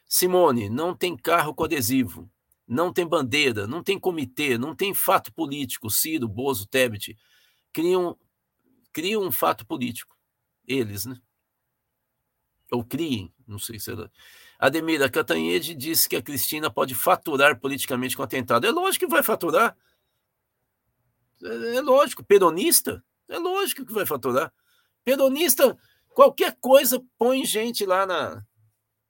[0.07, 2.31] Simone, não tem carro com adesivo,
[2.67, 5.91] não tem bandeira, não tem comitê, não tem fato político.
[5.91, 7.17] Ciro, Bozo, Tebet
[7.73, 8.19] criam,
[8.93, 10.17] criam um fato político
[10.67, 11.17] eles, né?
[12.71, 14.11] Ou criem, não sei se era.
[14.59, 18.67] Ademir, a Catanhede disse que a Cristina pode faturar politicamente com atentado.
[18.67, 19.77] É lógico que vai faturar.
[21.43, 22.25] É, é lógico.
[22.25, 23.05] Peronista?
[23.29, 24.53] É lógico que vai faturar.
[25.05, 25.77] Peronista,
[26.15, 28.45] qualquer coisa põe gente lá na,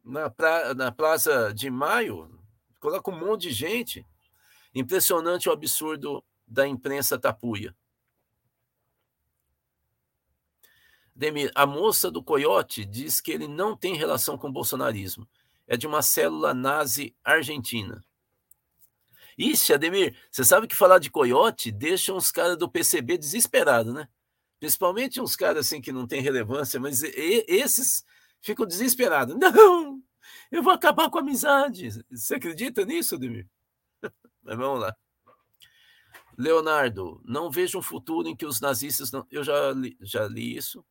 [0.04, 2.38] na, pra, na Praça de Maio,
[2.80, 4.06] coloca um monte de gente.
[4.74, 7.74] Impressionante o absurdo da imprensa tapuia.
[11.14, 15.28] Demir, a moça do Coyote diz que ele não tem relação com o bolsonarismo.
[15.66, 18.02] É de uma célula nazi argentina.
[19.38, 24.08] Ixi, Ademir, você sabe que falar de coiote deixa uns caras do PCB desesperados, né?
[24.62, 28.05] Principalmente uns caras assim que não tem relevância, mas esses
[28.40, 29.35] ficam desesperados.
[29.37, 30.01] Não,
[30.53, 31.88] eu vou acabar com a amizade.
[32.09, 33.48] Você acredita nisso, Ademir?
[34.40, 34.94] Mas vamos lá.
[36.38, 39.27] Leonardo, não vejo um futuro em que os nazistas não.
[39.33, 40.85] Eu já li, já li isso.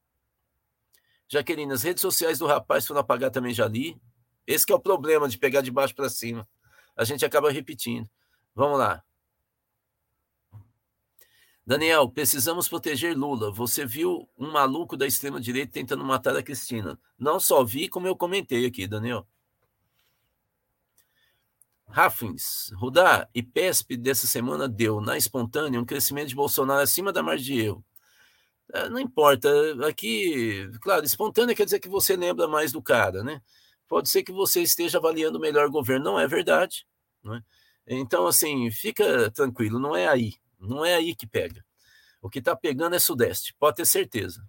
[1.29, 3.97] Jaqueline, as redes sociais do rapaz foram apagar também já li.
[4.45, 6.45] Esse é o problema de pegar de baixo para cima.
[6.93, 8.09] A gente acaba repetindo.
[8.53, 9.01] Vamos lá.
[11.65, 13.51] Daniel, precisamos proteger Lula.
[13.51, 16.99] Você viu um maluco da extrema-direita tentando matar a Cristina.
[17.17, 19.27] Não só vi, como eu comentei aqui, Daniel.
[21.87, 27.21] Raffins, Rudá e PESP dessa semana deu, na espontânea, um crescimento de Bolsonaro acima da
[27.21, 27.85] margem de erro.
[28.73, 29.49] É, não importa,
[29.85, 33.41] aqui, claro, espontânea quer dizer que você lembra mais do cara, né?
[33.87, 36.87] Pode ser que você esteja avaliando o melhor governo, não é verdade,
[37.23, 37.43] né?
[37.85, 40.35] Então, assim, fica tranquilo, não é aí,
[40.67, 41.63] não é aí que pega.
[42.21, 44.45] O que está pegando é Sudeste, pode ter certeza.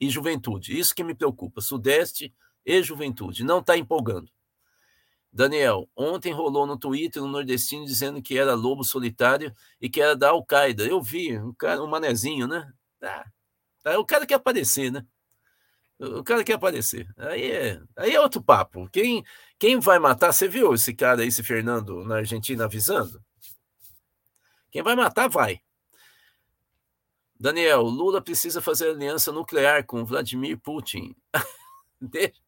[0.00, 4.30] E juventude, isso que me preocupa, Sudeste e juventude, não está empolgando.
[5.32, 10.14] Daniel, ontem rolou no Twitter um nordestino dizendo que era lobo solitário e que era
[10.14, 10.84] da Al-Qaeda.
[10.84, 12.70] Eu vi, um, cara, um manezinho, né?
[13.02, 13.24] Ah,
[13.98, 15.04] o cara quer aparecer, né?
[15.98, 17.08] O cara quer aparecer.
[17.16, 18.88] Aí é, aí é outro papo.
[18.90, 19.24] Quem,
[19.58, 20.32] quem vai matar?
[20.32, 23.22] Você viu esse cara aí, esse Fernando, na Argentina, avisando?
[24.72, 25.60] Quem vai matar, vai.
[27.38, 31.14] Daniel, Lula precisa fazer aliança nuclear com Vladimir Putin.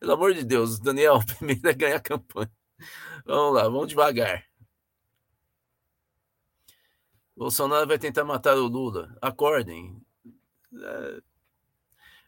[0.00, 2.50] Pelo amor de Deus, Daniel, primeiro é ganhar a campanha.
[3.26, 4.46] Vamos lá, vamos devagar.
[7.36, 9.14] Bolsonaro vai tentar matar o Lula.
[9.20, 10.00] Acordem.
[10.72, 11.22] É...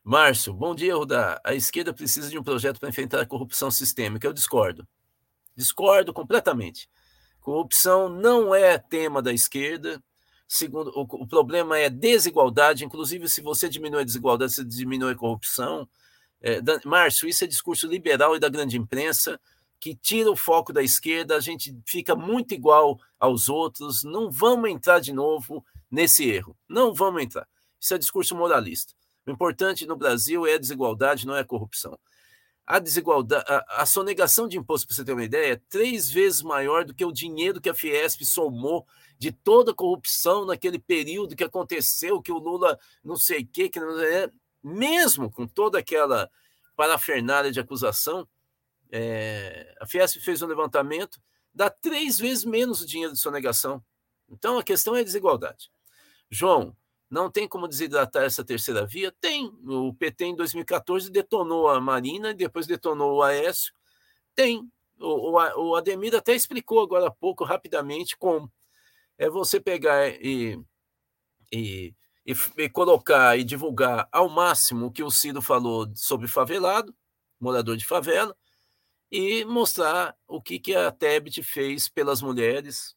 [0.04, 1.40] Márcio, bom dia, Rudá.
[1.42, 4.26] A esquerda precisa de um projeto para enfrentar a corrupção sistêmica.
[4.26, 4.86] Eu discordo.
[5.54, 6.90] Discordo completamente.
[7.46, 10.02] Corrupção não é tema da esquerda.
[10.48, 12.84] Segundo, o, o problema é desigualdade.
[12.84, 15.88] Inclusive, se você diminui a desigualdade, você diminui a corrupção.
[16.42, 19.40] É, Márcio, isso é discurso liberal e da grande imprensa
[19.78, 24.68] que tira o foco da esquerda, a gente fica muito igual aos outros, não vamos
[24.68, 27.46] entrar de novo nesse erro, não vamos entrar.
[27.78, 28.92] Isso é discurso moralista.
[29.24, 31.96] O importante no Brasil é a desigualdade, não é a corrupção.
[32.66, 36.42] A desigualdade, a, a sonegação de imposto, para você ter uma ideia, é três vezes
[36.42, 38.86] maior do que o dinheiro que a Fiesp somou
[39.18, 43.68] de toda a corrupção naquele período que aconteceu, que o Lula não sei o quê,
[43.68, 44.30] que não é,
[44.62, 46.28] mesmo com toda aquela
[46.74, 48.28] parafernália de acusação,
[48.90, 51.20] é, a Fiesp fez um levantamento,
[51.54, 53.82] dá três vezes menos o dinheiro de sonegação.
[54.28, 55.70] Então a questão é a desigualdade.
[56.28, 56.76] João,
[57.08, 59.12] não tem como desidratar essa terceira via?
[59.20, 59.46] Tem.
[59.64, 63.72] O PT em 2014 detonou a Marina e depois detonou o Aécio.
[64.34, 64.68] Tem.
[64.98, 68.50] O, o, o Ademir até explicou agora há pouco, rapidamente, como.
[69.18, 70.60] É você pegar e,
[71.52, 71.94] e,
[72.26, 76.94] e, e colocar e divulgar ao máximo o que o Ciro falou sobre favelado,
[77.40, 78.36] morador de favela,
[79.10, 82.96] e mostrar o que, que a Tebet fez pelas mulheres,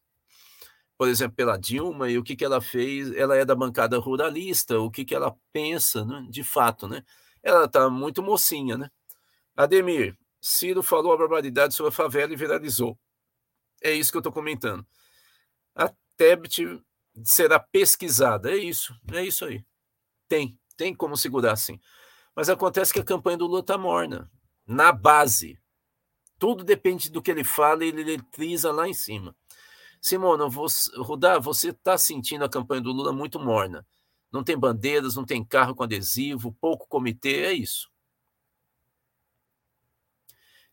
[1.00, 3.10] por exemplo, pela Dilma, e o que, que ela fez.
[3.12, 7.02] Ela é da bancada ruralista, o que, que ela pensa, né, de fato, né?
[7.42, 8.90] Ela está muito mocinha, né?
[9.56, 12.98] Ademir, Ciro falou a barbaridade sobre a favela e viralizou.
[13.82, 14.86] É isso que eu estou comentando.
[15.74, 16.66] A Tebet
[17.24, 19.64] será pesquisada, é isso, é isso aí.
[20.28, 21.80] Tem, tem como segurar sim.
[22.36, 24.30] Mas acontece que a campanha do Lula está morna,
[24.66, 25.58] na base.
[26.38, 29.34] Tudo depende do que ele fala e ele eletriza lá em cima.
[30.00, 33.86] Simona, você, Rudá, você está sentindo a campanha do Lula muito morna.
[34.32, 37.90] Não tem bandeiras, não tem carro com adesivo, pouco comitê, é isso.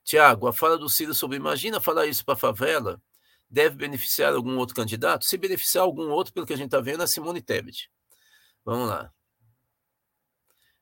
[0.04, 3.02] Tiago, a fala do Ciro sobre imagina falar isso para a favela,
[3.50, 5.26] deve beneficiar algum outro candidato?
[5.26, 7.92] Se beneficiar algum outro, pelo que a gente está vendo, é Simone Tebet.
[8.64, 9.12] Vamos lá.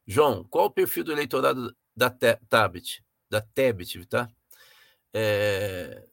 [0.06, 3.04] João, qual o perfil do eleitorado da Tebet?
[3.30, 4.30] Da Tebet, tá?
[5.12, 6.08] É,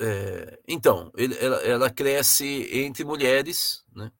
[0.00, 4.10] é, então, ele, ela, ela, cresce entre mulheres, né?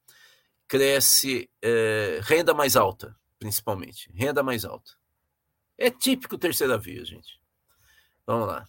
[0.67, 4.91] cresce é, renda mais alta, principalmente, renda mais alta.
[5.77, 7.39] É típico terceira via, gente.
[8.25, 8.65] Vamos lá.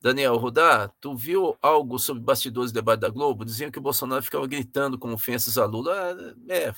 [0.00, 3.44] Daniel Rudá, tu viu algo sobre bastidores do debate da Globo?
[3.44, 5.94] Diziam que o Bolsonaro ficava gritando com ofensas a Lula.
[5.94, 6.74] Ah, é,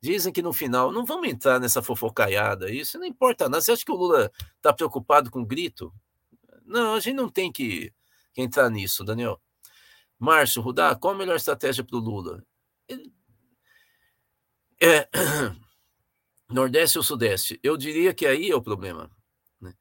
[0.00, 3.60] Dizem que no final, não vamos entrar nessa fofocaiada, isso não importa nada.
[3.60, 5.92] Você acha que o Lula está preocupado com grito?
[6.64, 7.92] Não, a gente não tem que
[8.36, 9.40] entrar nisso, Daniel.
[10.18, 12.44] Márcio, Rudá, qual a melhor estratégia para o Lula?
[12.88, 13.12] Ele...
[14.80, 15.08] É...
[16.50, 17.60] Nordeste ou Sudeste?
[17.62, 19.10] Eu diria que aí é o problema.
[19.60, 19.74] Né?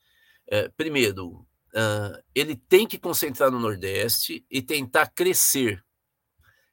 [0.47, 5.83] É, primeiro, uh, ele tem que concentrar no Nordeste e tentar crescer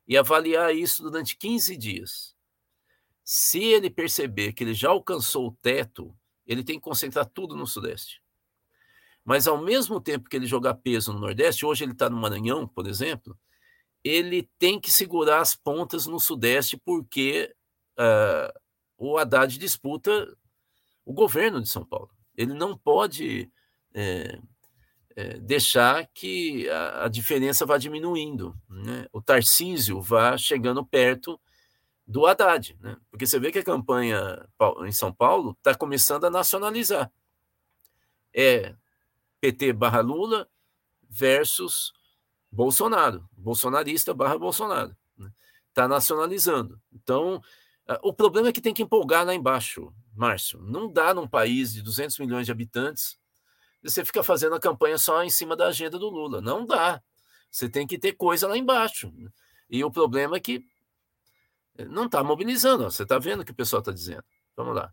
[0.07, 2.35] e avaliar isso durante 15 dias.
[3.23, 6.15] Se ele perceber que ele já alcançou o teto,
[6.47, 8.21] ele tem que concentrar tudo no Sudeste.
[9.25, 12.69] Mas ao mesmo tempo que ele jogar peso no Nordeste, hoje ele está no Maranhão,
[12.69, 13.37] por exemplo,
[14.05, 17.55] ele tem que segurar as pontas no Sudeste, porque
[17.99, 18.61] uh,
[18.99, 20.37] o Haddad disputa
[21.07, 22.11] o governo de São Paulo.
[22.37, 23.51] Ele não pode
[23.95, 24.39] é,
[25.17, 29.07] é, deixar que a, a, diferença vá diminuindo, né?
[29.13, 31.41] o Tarcísio vá chegando perto
[32.07, 32.97] do Haddad, né?
[33.11, 34.47] porque você vê que a campanha
[34.87, 37.11] em São Paulo está começando a nacionalizar.
[38.35, 38.75] É
[39.45, 40.49] PT barra Lula
[41.09, 41.93] versus
[42.51, 44.97] Bolsonaro, bolsonarista barra Bolsonaro.
[45.69, 45.95] Está né?
[45.95, 46.81] Nacionalizando.
[46.93, 47.43] Então,
[48.03, 50.61] o problema é que tem que empolgar lá embaixo, Márcio.
[50.63, 53.19] Não dá num país de 200 milhões de habitantes
[53.83, 56.41] você fica fazendo a campanha só em cima da agenda do Lula.
[56.41, 57.03] Não dá.
[57.51, 59.13] Você tem que ter coisa lá embaixo.
[59.69, 60.65] E o problema é que
[61.91, 62.85] não está mobilizando.
[62.85, 64.25] Você está vendo o que o pessoal está dizendo.
[64.57, 64.91] Vamos lá.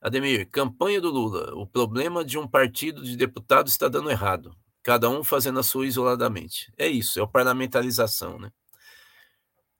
[0.00, 1.54] Ademir, campanha do Lula.
[1.54, 4.56] O problema de um partido de deputados está dando errado.
[4.82, 6.72] Cada um fazendo a sua isoladamente.
[6.76, 8.52] É isso, é a parlamentarização, né?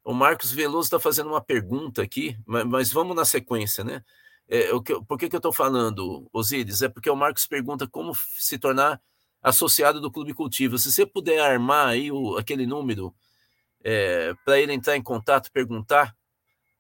[0.03, 4.05] O Marcos Veloso está fazendo uma pergunta aqui, mas, mas vamos na sequência, né?
[4.49, 6.83] É, o que, por que, que eu estou falando, Osíris?
[6.83, 9.01] É porque o Marcos pergunta como se tornar
[9.43, 10.79] associado do Clube Cultivo.
[10.79, 13.15] Se você puder armar aí o, aquele número
[13.83, 16.17] é, para ele entrar em contato, perguntar,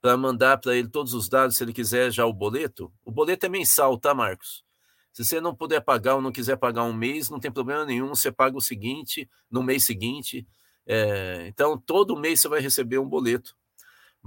[0.00, 2.92] para mandar para ele todos os dados, se ele quiser já o boleto.
[3.04, 4.64] O boleto é mensal, tá, Marcos?
[5.12, 8.09] Se você não puder pagar ou não quiser pagar um mês, não tem problema nenhum,
[8.09, 10.46] você paga o seguinte, no mês seguinte.
[10.87, 13.56] É, então, todo mês você vai receber um boleto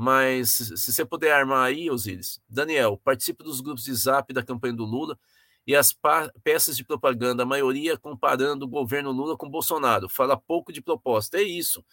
[0.01, 4.73] mas se você puder armar aí, Osíris, Daniel, participe dos grupos de zap da campanha
[4.73, 5.19] do Lula
[5.67, 5.93] e as
[6.41, 10.07] peças de propaganda, a maioria comparando o governo Lula com Bolsonaro.
[10.07, 11.37] Fala pouco de proposta.
[11.37, 11.83] É isso.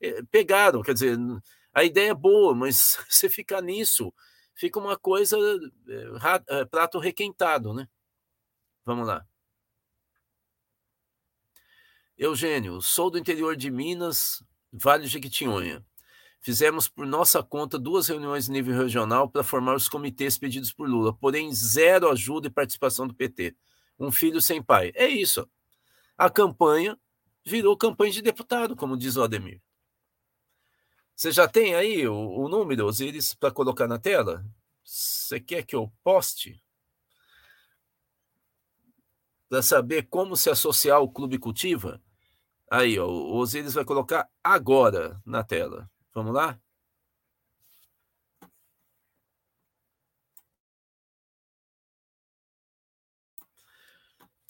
[0.00, 1.16] É, pegaram, quer dizer,
[1.72, 4.12] a ideia é boa, mas você ficar nisso,
[4.54, 5.36] fica uma coisa
[6.48, 7.88] é, prato requentado, né?
[8.84, 9.26] Vamos lá.
[12.16, 15.84] Eugênio, sou do interior de Minas, Vale de Jequitinhonha.
[16.40, 20.88] Fizemos por nossa conta duas reuniões em nível regional para formar os comitês pedidos por
[20.88, 23.54] Lula, porém zero ajuda e participação do PT.
[23.98, 24.92] Um filho sem pai.
[24.94, 25.48] É isso.
[26.18, 26.98] A campanha
[27.44, 29.60] virou campanha de deputado, como diz o Ademir.
[31.22, 34.44] Você já tem aí o, o número, Osiris, para colocar na tela?
[34.82, 36.60] Você quer que eu poste?
[39.48, 42.02] Para saber como se associar ao Clube Cultiva?
[42.68, 45.88] Aí, ó, o Osiris vai colocar agora na tela.
[46.12, 46.60] Vamos lá?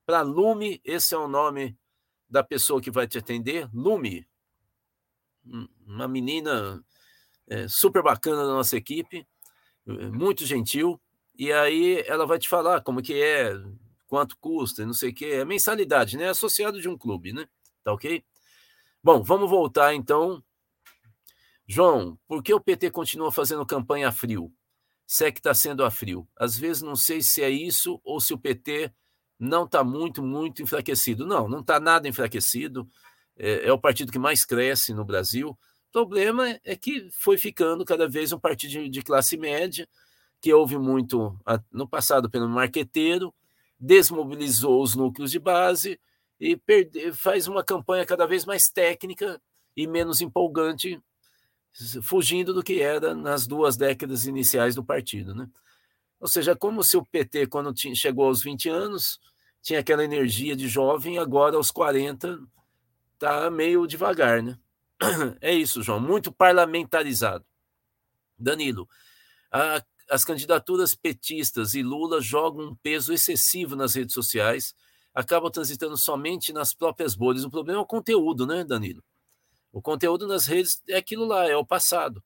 [0.07, 1.77] para Lume, esse é o nome
[2.31, 4.25] da pessoa que vai te atender, Lume.
[5.85, 6.81] Uma menina
[7.49, 9.27] é, super bacana da nossa equipe,
[9.85, 11.01] muito gentil.
[11.37, 13.53] E aí ela vai te falar como que é,
[14.07, 16.29] quanto custa, não sei o que, é mensalidade, né?
[16.29, 17.49] Associado de um clube, né?
[17.83, 18.25] Tá ok?
[19.03, 20.41] Bom, vamos voltar então.
[21.67, 24.53] João, por que o PT continua fazendo campanha a frio?
[25.07, 26.29] Se é que está sendo a frio.
[26.37, 28.93] Às vezes não sei se é isso ou se o PT
[29.39, 31.27] não está muito, muito enfraquecido.
[31.27, 32.89] Não, não está nada enfraquecido.
[33.37, 35.51] É, é, o partido que mais cresce no Brasil.
[35.51, 39.89] O problema é que foi ficando cada vez um partido de, classe média
[40.41, 41.39] que houve muito
[41.73, 43.33] no passado pelo marqueteiro,
[43.79, 45.99] desmobilizou os núcleos de base
[46.39, 49.41] e perde, faz uma campanha cada vez mais técnica
[49.77, 51.01] e menos empolgante,
[52.03, 55.35] fugindo do que era nas duas décadas iniciais do partido.
[55.35, 55.49] Né?
[56.21, 59.21] Ou seja, como se o PT, quando chegou aos 20 anos,
[59.61, 62.39] tinha aquela energia de jovem, agora aos 40
[63.15, 64.43] está meio devagar.
[64.43, 64.59] Né?
[65.41, 67.45] É isso, João, muito parlamentarizado.
[68.39, 68.89] Danilo,
[69.51, 74.75] a as candidaturas petistas e Lula jogam um peso excessivo nas redes sociais,
[75.15, 77.45] acabam transitando somente nas próprias bolhas.
[77.45, 79.03] O problema é o conteúdo, né, Danilo?
[79.75, 82.23] O conteúdo nas redes é aquilo lá, é o passado.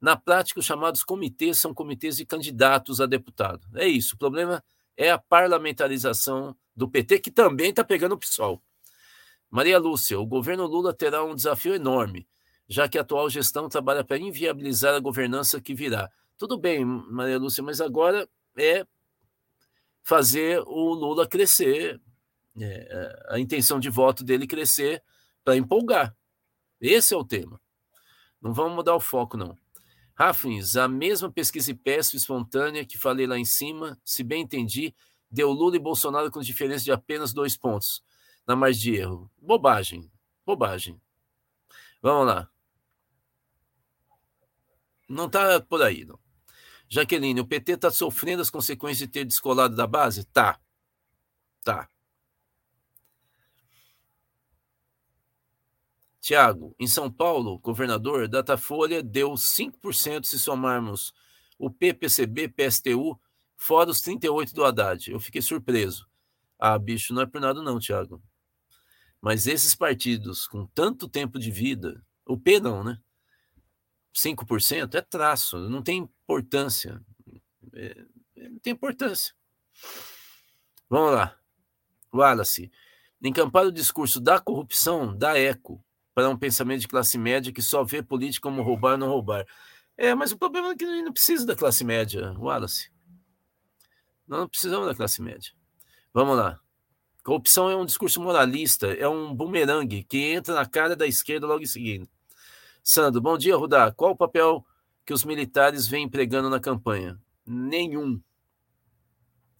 [0.00, 3.66] Na prática, os chamados comitês são comitês de candidatos a deputado.
[3.74, 4.14] É isso.
[4.14, 4.62] O problema
[4.96, 8.62] é a parlamentarização do PT, que também está pegando o PSOL.
[9.50, 12.28] Maria Lúcia, o governo Lula terá um desafio enorme,
[12.68, 17.38] já que a atual gestão trabalha para inviabilizar a governança que virá Tudo bem, Maria
[17.38, 18.86] Lúcia, mas agora é
[20.04, 22.00] fazer o Lula crescer,
[22.60, 25.02] é, a intenção de voto dele crescer
[25.42, 26.14] para empolgar.
[26.86, 27.58] Esse é o tema.
[28.42, 29.56] Não vamos mudar o foco, não.
[30.14, 34.94] Rafins, a mesma pesquisa IPESP espontânea que falei lá em cima, se bem entendi,
[35.30, 38.04] deu Lula e Bolsonaro com diferença de apenas dois pontos
[38.46, 39.30] na margem de erro.
[39.38, 40.12] Bobagem,
[40.44, 41.00] bobagem.
[42.02, 42.50] Vamos lá.
[45.08, 46.18] Não está por aí, não.
[46.86, 50.24] Jaqueline, o PT está sofrendo as consequências de ter descolado da base?
[50.24, 50.60] Tá.
[51.64, 51.88] Tá.
[56.24, 61.12] Tiago, em São Paulo, governador, Datafolha deu 5% se somarmos
[61.58, 63.20] o PPCB, PSTU,
[63.58, 65.10] fora os 38 do Haddad.
[65.10, 66.08] Eu fiquei surpreso.
[66.58, 68.22] Ah, bicho, não é por nada não, Tiago.
[69.20, 72.98] Mas esses partidos com tanto tempo de vida, o P não, né?
[74.14, 77.02] 5% é traço, não tem importância.
[77.74, 78.02] É,
[78.48, 79.34] não tem importância.
[80.88, 81.38] Vamos lá.
[82.10, 82.72] Wallace.
[83.22, 85.84] Encampar o discurso da corrupção dá eco
[86.14, 89.44] para um pensamento de classe média que só vê política como roubar ou não roubar.
[89.96, 92.90] É, mas o problema é que não precisa da classe média, Wallace.
[94.26, 95.52] Nós não precisamos da classe média.
[96.12, 96.60] Vamos lá.
[97.22, 101.62] Corrupção é um discurso moralista, é um bumerangue que entra na cara da esquerda logo
[101.62, 102.06] em seguida.
[102.82, 103.90] Sandro, bom dia, Rudá.
[103.90, 104.64] Qual o papel
[105.06, 107.18] que os militares vêm empregando na campanha?
[107.46, 108.20] Nenhum.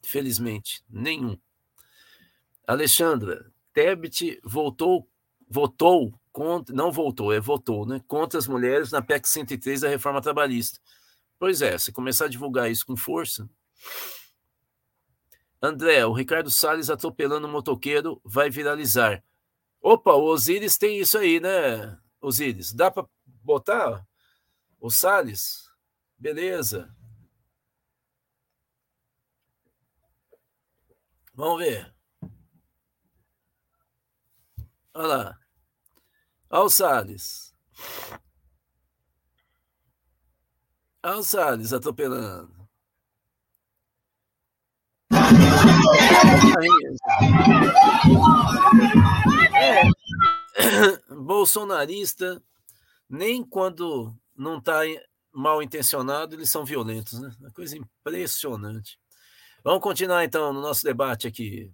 [0.02, 1.38] Felizmente, nenhum.
[2.66, 5.08] Alexandra, Tebet voltou,
[5.48, 10.20] votou contra, não voltou, é votou, né, contra as mulheres na PEC 103 da reforma
[10.20, 10.80] trabalhista.
[11.38, 13.48] Pois é, se começar a divulgar isso com força.
[15.62, 19.22] André, o Ricardo Salles atropelando um motoqueiro vai viralizar.
[19.80, 22.72] Opa, o Osiris tem isso aí, né, Osiris?
[22.72, 24.04] Dá para botar
[24.80, 25.70] o Salles?
[26.18, 26.92] Beleza.
[31.32, 31.94] Vamos ver.
[34.94, 35.43] Olha lá.
[36.50, 37.54] Olha o Salles.
[41.02, 42.54] Olha o Salles atropelando.
[49.56, 49.82] É.
[51.14, 52.42] Bolsonarista,
[53.08, 54.80] nem quando não está
[55.32, 57.30] mal intencionado, eles são violentos, né?
[57.40, 58.98] Uma coisa impressionante.
[59.62, 61.72] Vamos continuar então no nosso debate aqui.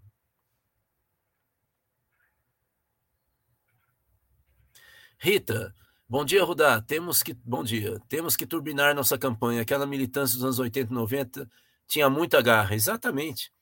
[5.23, 5.75] Rita,
[6.09, 6.81] bom dia, Rudá.
[6.81, 7.35] Temos que.
[7.35, 8.01] Bom dia.
[8.09, 9.61] Temos que turbinar nossa campanha.
[9.61, 11.51] Aquela militância dos anos 80 e 90
[11.87, 12.75] tinha muita garra.
[12.75, 13.53] Exatamente.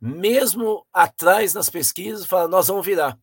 [0.00, 3.16] Mesmo atrás nas pesquisas, fala, nós vamos virar.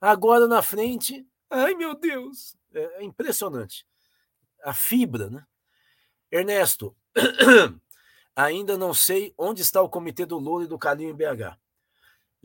[0.00, 3.84] Agora na frente, ai meu Deus, é, é impressionante.
[4.62, 5.44] A fibra, né?
[6.30, 6.96] Ernesto,
[8.36, 11.58] ainda não sei onde está o comitê do Lula e do Calinho em BH.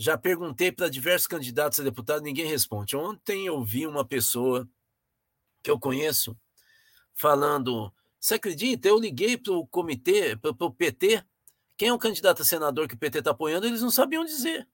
[0.02, 2.98] Já perguntei para diversos candidatos a deputado, ninguém responde.
[2.98, 4.68] Ontem eu vi uma pessoa
[5.62, 6.36] que eu conheço
[7.14, 8.88] falando: você acredita?
[8.88, 11.24] Eu liguei para o comitê, para o PT.
[11.78, 13.68] Quem é o candidato a senador que o PT está apoiando?
[13.68, 14.68] Eles não sabiam dizer.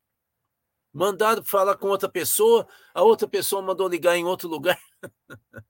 [0.93, 4.79] Mandaram falar com outra pessoa, a outra pessoa mandou ligar em outro lugar.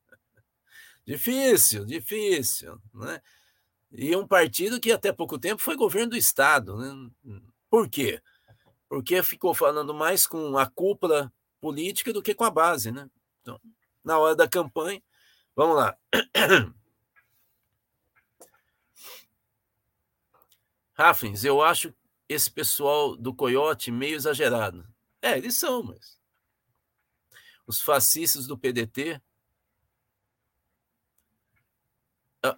[1.03, 2.79] difícil, difícil.
[2.93, 3.19] Né?
[3.91, 6.77] E um partido que até pouco tempo foi governo do Estado.
[6.77, 7.09] Né?
[7.71, 8.21] Por quê?
[8.89, 13.09] Porque ficou falando mais com a cúpula política do que com a base, né?
[13.41, 13.59] Então,
[14.03, 15.01] na hora da campanha,
[15.55, 15.97] vamos lá.
[20.93, 21.93] Raffins, eu acho
[22.27, 24.87] esse pessoal do Coyote meio exagerado.
[25.21, 26.17] É, eles são, mas
[27.67, 29.21] os fascistas do PDT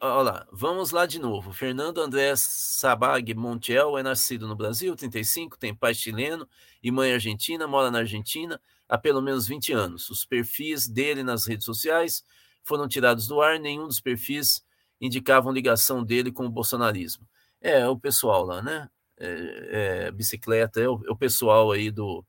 [0.01, 1.53] Olha lá, vamos lá de novo.
[1.53, 6.47] Fernando André Sabag Montiel é nascido no Brasil, 35, tem pai chileno
[6.83, 10.09] e mãe argentina, mora na Argentina há pelo menos 20 anos.
[10.09, 12.23] Os perfis dele nas redes sociais
[12.63, 14.65] foram tirados do ar, nenhum dos perfis
[14.99, 17.27] indicavam ligação dele com o bolsonarismo.
[17.61, 18.89] É, o pessoal lá, né?
[19.17, 22.25] É, é, bicicleta, é o, é o pessoal aí do,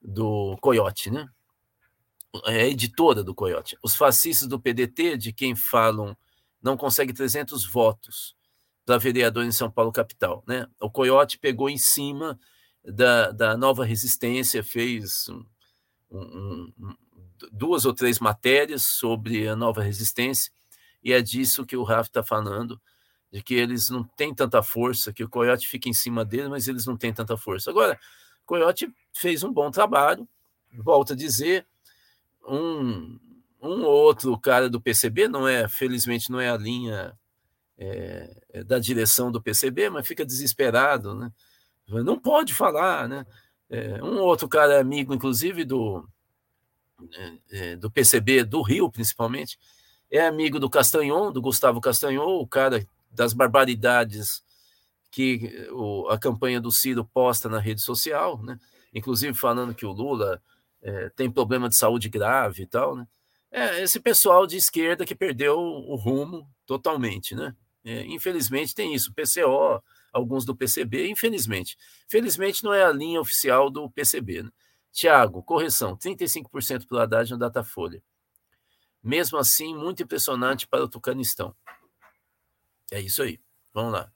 [0.00, 1.28] do Coyote, né?
[2.46, 3.76] É a editora do Coyote.
[3.82, 6.16] Os fascistas do PDT, de quem falam
[6.62, 8.36] não consegue 300 votos
[8.84, 10.42] para vereador em São Paulo capital.
[10.46, 10.66] Né?
[10.80, 12.38] O Coyote pegou em cima
[12.84, 15.44] da, da nova resistência, fez um,
[16.10, 16.96] um, um,
[17.52, 20.50] duas ou três matérias sobre a nova resistência,
[21.02, 22.80] e é disso que o Rafa está falando,
[23.30, 26.66] de que eles não têm tanta força, que o Coyote fica em cima deles, mas
[26.66, 27.70] eles não têm tanta força.
[27.70, 28.00] Agora,
[28.42, 30.26] o Coyote fez um bom trabalho,
[30.72, 31.66] volto a dizer,
[32.46, 33.18] um,
[33.60, 37.16] um ou outro cara do PCB, não é, felizmente não é a linha
[37.76, 41.32] é, da direção do PCB, mas fica desesperado, né?
[41.88, 43.24] Não pode falar, né?
[43.70, 46.06] É, um outro cara amigo, inclusive, do,
[47.50, 49.58] é, do PCB do Rio, principalmente,
[50.10, 54.42] é amigo do Castanhon, do Gustavo Castanhon, o cara das barbaridades
[55.10, 58.58] que o, a campanha do Ciro posta na rede social, né?
[58.92, 60.42] inclusive falando que o Lula
[61.16, 63.06] tem problema de saúde grave e tal, né?
[63.50, 67.56] É esse pessoal de esquerda que perdeu o rumo totalmente, né?
[67.84, 69.82] É, infelizmente tem isso, PCO,
[70.12, 71.76] alguns do PCB, infelizmente.
[72.08, 74.42] Felizmente não é a linha oficial do PCB.
[74.42, 74.50] Né?
[74.92, 78.02] Tiago, correção, 35% para o Haddad no Datafolha.
[79.02, 81.54] Mesmo assim, muito impressionante para o Tucanistão.
[82.90, 83.40] É isso aí.
[83.72, 84.12] Vamos lá.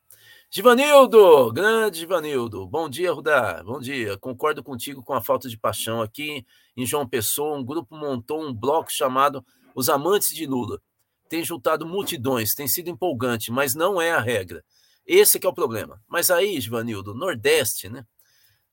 [0.54, 2.66] Givanildo, grande Givanildo.
[2.66, 3.62] Bom dia, Rudá.
[3.64, 4.18] Bom dia.
[4.18, 6.46] Concordo contigo com a falta de paixão aqui
[6.76, 7.56] em João Pessoa.
[7.56, 9.42] Um grupo montou um bloco chamado
[9.74, 10.78] Os Amantes de Lula.
[11.26, 14.62] Tem juntado multidões, tem sido empolgante, mas não é a regra.
[15.06, 16.02] Esse que é o problema.
[16.06, 18.04] Mas aí, Givanildo, Nordeste, né?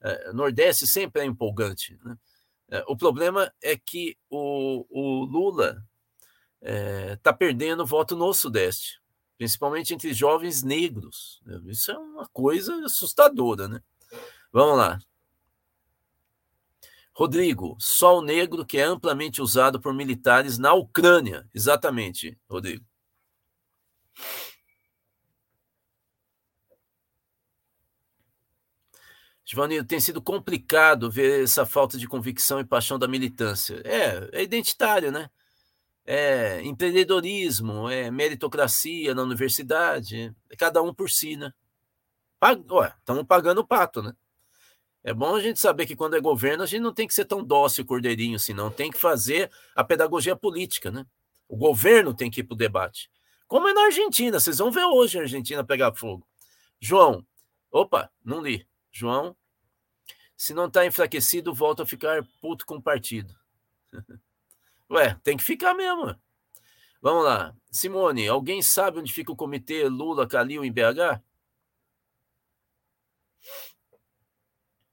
[0.02, 1.98] É, Nordeste sempre é empolgante.
[2.04, 2.18] Né?
[2.72, 5.82] É, o problema é que o, o Lula
[6.62, 8.99] está é, tá perdendo voto no Sudeste
[9.40, 11.42] principalmente entre jovens negros.
[11.66, 13.82] Isso é uma coisa assustadora, né?
[14.52, 15.00] Vamos lá.
[17.14, 21.48] Rodrigo, sol negro que é amplamente usado por militares na Ucrânia.
[21.54, 22.86] Exatamente, Rodrigo.
[29.46, 33.82] Giovanni, tem sido complicado ver essa falta de convicção e paixão da militância.
[33.86, 35.30] É, é identitário, né?
[36.12, 41.54] É empreendedorismo, é meritocracia na universidade, é cada um por si, né?
[42.98, 44.12] Estamos pagando o pato, né?
[45.04, 47.26] É bom a gente saber que quando é governo, a gente não tem que ser
[47.26, 48.72] tão dócil, cordeirinho assim, não.
[48.72, 51.06] Tem que fazer a pedagogia política, né?
[51.48, 53.08] O governo tem que ir para o debate.
[53.48, 56.28] Como é na Argentina, vocês vão ver hoje a Argentina pegar fogo.
[56.80, 57.24] João,
[57.72, 58.68] opa, não li.
[58.92, 59.36] João,
[60.36, 63.36] se não está enfraquecido, volta a ficar puto com o partido.
[64.92, 66.16] Ué, tem que ficar mesmo.
[67.02, 67.56] Vamos lá.
[67.72, 71.22] Simone, alguém sabe onde fica o comitê Lula Calil em BH?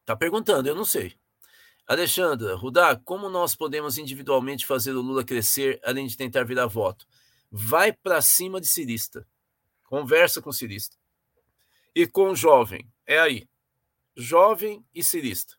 [0.04, 1.18] Tá perguntando, eu não sei.
[1.86, 7.06] Alexandra, Rudá, como nós podemos individualmente fazer o Lula crescer além de tentar virar voto?
[7.50, 9.26] Vai para cima de cirista.
[9.84, 10.96] Conversa com cirista.
[11.94, 12.90] E com jovem.
[13.06, 13.48] É aí.
[14.16, 15.54] Jovem e cirista.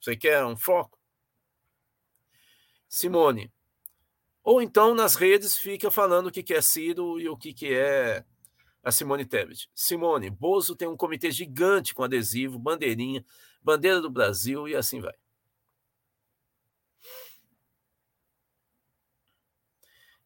[0.00, 0.99] Você quer um foco?
[2.90, 3.52] Simone.
[4.42, 8.24] Ou então nas redes fica falando o que é Ciro e o que é
[8.82, 9.70] a Simone Tebet.
[9.72, 13.24] Simone, Bozo tem um comitê gigante com adesivo, bandeirinha,
[13.62, 15.14] bandeira do Brasil e assim vai.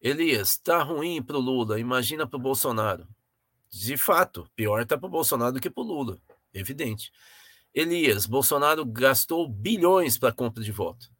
[0.01, 3.07] Elias, tá ruim para o Lula, imagina para o Bolsonaro.
[3.69, 6.19] De fato, pior tá para o Bolsonaro do que para o Lula,
[6.53, 7.11] evidente.
[7.73, 11.14] Elias, Bolsonaro gastou bilhões para compra de voto.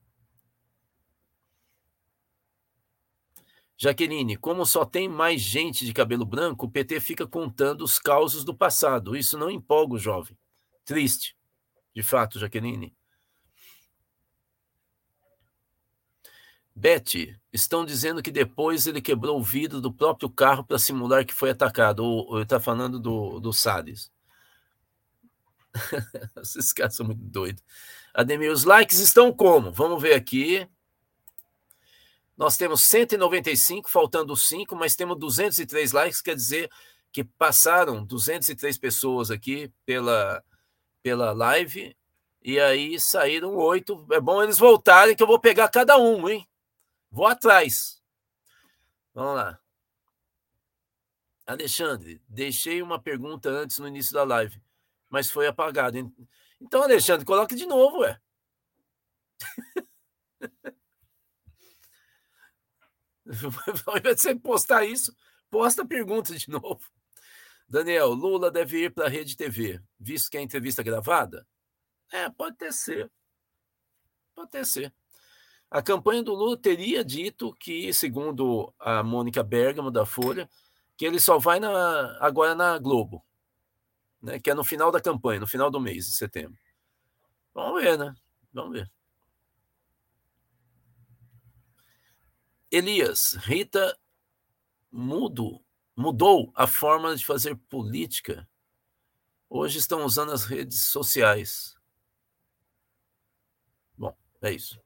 [3.77, 8.45] Jaqueline, como só tem mais gente de cabelo branco, o PT fica contando os causos
[8.45, 9.15] do passado.
[9.17, 10.37] Isso não empolga o jovem.
[10.85, 11.35] Triste.
[11.93, 12.95] De fato, Jaqueline.
[16.73, 21.33] Beth, estão dizendo que depois ele quebrou o vidro do próprio carro para simular que
[21.33, 22.03] foi atacado.
[22.03, 24.11] Ou está falando do, do Salles.
[26.41, 27.63] Esses caras são muito doidos.
[28.13, 29.71] Ademir, os likes estão como?
[29.71, 30.67] Vamos ver aqui.
[32.37, 36.69] Nós temos 195, faltando 5, mas temos 203 likes, quer dizer
[37.11, 40.43] que passaram 203 pessoas aqui pela,
[41.01, 41.95] pela live,
[42.43, 44.05] e aí saíram oito.
[44.11, 46.45] É bom eles voltarem, que eu vou pegar cada um, hein?
[47.09, 48.03] Vou atrás.
[49.13, 49.59] Vamos lá.
[51.45, 54.61] Alexandre, deixei uma pergunta antes no início da live,
[55.09, 55.97] mas foi apagada.
[56.59, 58.19] Então, Alexandre, coloque de novo, ué.
[64.03, 65.15] De você postar isso,
[65.49, 66.81] posta a pergunta de novo.
[67.67, 71.47] Daniel, Lula deve ir para a Rede TV, visto que é entrevista gravada?
[72.11, 73.11] É, pode ter ser.
[74.35, 74.93] Pode ter ser.
[75.69, 80.47] A campanha do Lula teria dito que, segundo a Mônica Bergamo da Folha,
[80.95, 83.25] que ele só vai na, agora na Globo,
[84.21, 84.39] né?
[84.39, 86.57] Que é no final da campanha, no final do mês de setembro.
[87.53, 88.15] Vamos ver, né?
[88.53, 88.91] Vamos ver.
[92.75, 93.97] Elias, Rita
[94.91, 95.63] mudo,
[95.95, 98.45] mudou a forma de fazer política.
[99.49, 101.73] Hoje estão usando as redes sociais.
[103.97, 104.77] Bom, é isso.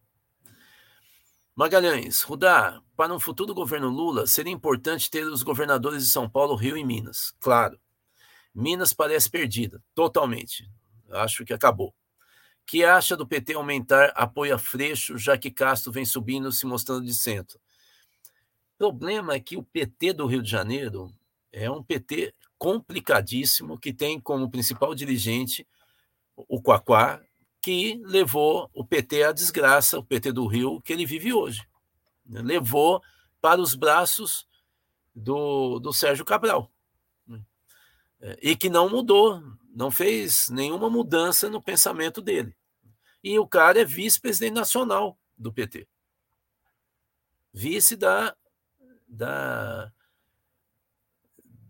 [1.55, 6.53] Magalhães, Rudá, para um futuro governo Lula, seria importante ter os governadores de São Paulo,
[6.53, 7.33] Rio e Minas.
[7.39, 7.81] Claro.
[8.53, 10.69] Minas parece perdida, totalmente.
[11.09, 11.95] Acho que acabou.
[12.67, 17.03] Que acha do PT aumentar apoio a Freixo, já que Castro vem subindo, se mostrando
[17.03, 17.59] de centro?
[18.79, 21.13] Problema é que o PT do Rio de Janeiro
[21.51, 25.67] é um PT complicadíssimo que tem como principal dirigente
[26.35, 27.21] o Quaquá,
[27.61, 31.67] que levou o PT à desgraça, o PT do Rio, que ele vive hoje.
[32.25, 33.03] Levou
[33.41, 34.47] para os braços
[35.13, 36.71] do, do Sérgio Cabral.
[38.21, 39.43] É, e que não mudou,
[39.75, 42.55] não fez nenhuma mudança no pensamento dele.
[43.21, 45.85] E o cara é vice-presidente nacional do PT.
[47.53, 48.33] Vice da,
[49.09, 49.91] da,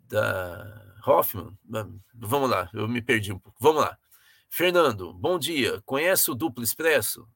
[0.08, 1.58] da Hoffman.
[2.14, 3.58] Vamos lá, eu me perdi um pouco.
[3.62, 3.98] Vamos lá.
[4.50, 5.82] Fernando, bom dia.
[5.84, 7.28] Conhece o duplo expresso?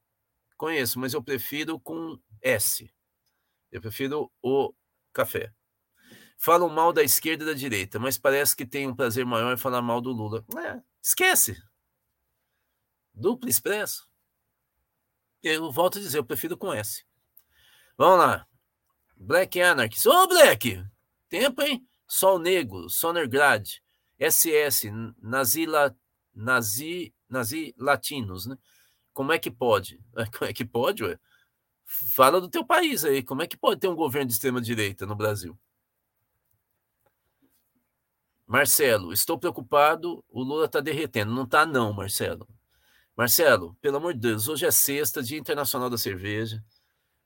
[0.56, 2.92] Conheço, mas eu prefiro com S.
[3.72, 4.72] Eu prefiro o
[5.12, 5.52] café.
[6.36, 9.56] Falam mal da esquerda e da direita, mas parece que tem um prazer maior em
[9.56, 10.44] falar mal do Lula.
[10.58, 11.56] É, esquece.
[13.14, 14.08] Duplo expresso.
[15.42, 17.04] Eu volto a dizer, eu prefiro com S.
[17.96, 18.46] Vamos lá.
[19.16, 20.06] Black Anarchist.
[20.06, 20.84] Ô, Black!
[21.28, 21.86] Tempo, hein?
[22.06, 23.68] Sol Negro, Sonergrad,
[24.18, 24.90] SS,
[25.20, 25.96] Nazila
[26.34, 28.56] nazi, nazi latinos, né?
[29.12, 30.00] Como é que pode?
[30.36, 31.18] Como é que pode, ué?
[31.86, 35.04] Fala do teu país aí, como é que pode ter um governo de extrema direita
[35.04, 35.56] no Brasil?
[38.46, 41.32] Marcelo, estou preocupado, o Lula está derretendo.
[41.32, 42.48] Não está não, Marcelo.
[43.16, 46.64] Marcelo, pelo amor de Deus, hoje é sexta, Dia Internacional da Cerveja.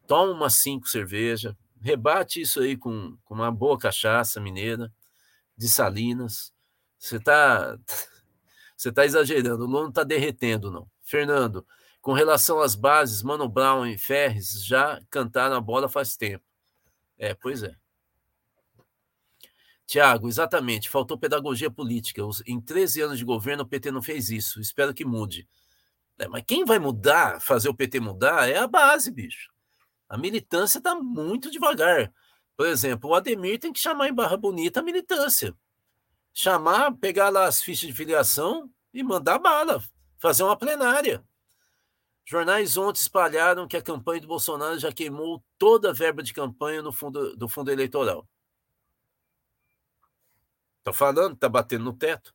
[0.06, 4.92] Toma umas cinco cerveja, rebate isso aí com, com uma boa cachaça mineira
[5.56, 6.52] de Salinas.
[6.98, 7.78] Você está
[8.76, 10.88] você está exagerando, o não está derretendo, não.
[11.02, 11.66] Fernando,
[12.00, 16.44] com relação às bases, Mano Brown e Ferres já cantaram a bola faz tempo.
[17.18, 17.74] É, pois é.
[19.86, 22.22] Tiago, exatamente, faltou pedagogia política.
[22.46, 24.60] Em 13 anos de governo, o PT não fez isso.
[24.60, 25.48] Espero que mude.
[26.18, 29.50] É, mas quem vai mudar, fazer o PT mudar, é a base, bicho.
[30.08, 32.12] A militância está muito devagar.
[32.56, 35.54] Por exemplo, o Ademir tem que chamar em Barra Bonita a militância
[36.38, 39.82] chamar, pegar lá as fichas de filiação e mandar bala,
[40.18, 41.24] fazer uma plenária.
[42.24, 46.80] Jornais ontem espalharam que a campanha do Bolsonaro já queimou toda a verba de campanha
[46.80, 48.24] no fundo, do fundo eleitoral.
[50.84, 52.32] Tá falando, tá batendo no teto.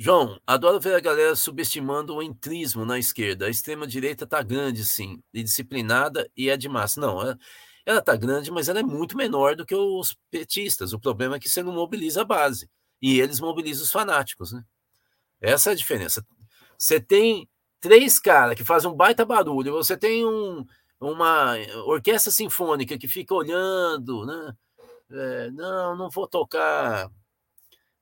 [0.00, 3.46] João, adoro ver a galera subestimando o entrismo na esquerda.
[3.46, 7.00] A extrema-direita tá grande, sim, e disciplinada e é de massa.
[7.00, 7.20] Não,
[7.84, 10.92] ela está grande, mas ela é muito menor do que os petistas.
[10.92, 12.70] O problema é que você não mobiliza a base.
[13.02, 14.62] E eles mobilizam os fanáticos, né?
[15.40, 16.24] Essa é a diferença.
[16.78, 17.48] Você tem
[17.80, 20.64] três caras que fazem um baita barulho, você tem um,
[21.00, 21.54] uma
[21.86, 24.54] orquestra sinfônica que fica olhando, né?
[25.10, 27.10] É, não, não vou tocar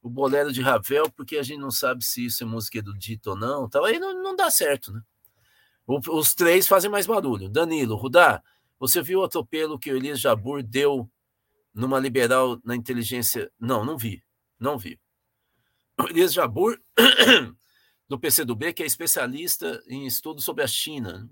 [0.07, 3.37] o bolero de Ravel porque a gente não sabe se isso é música erudita ou
[3.37, 3.67] não.
[3.67, 5.03] Então aí não, não dá certo, né?
[5.85, 7.49] O, os três fazem mais barulho.
[7.49, 8.41] Danilo, Rudá,
[8.79, 11.11] você viu o atropelo que o Elias Jabur deu
[11.75, 13.51] numa liberal na inteligência?
[13.59, 14.23] Não, não vi.
[14.61, 15.01] Não vi.
[16.01, 16.81] O Elias Jabur,
[18.09, 21.29] do PCdoB, que é especialista em estudos sobre a China.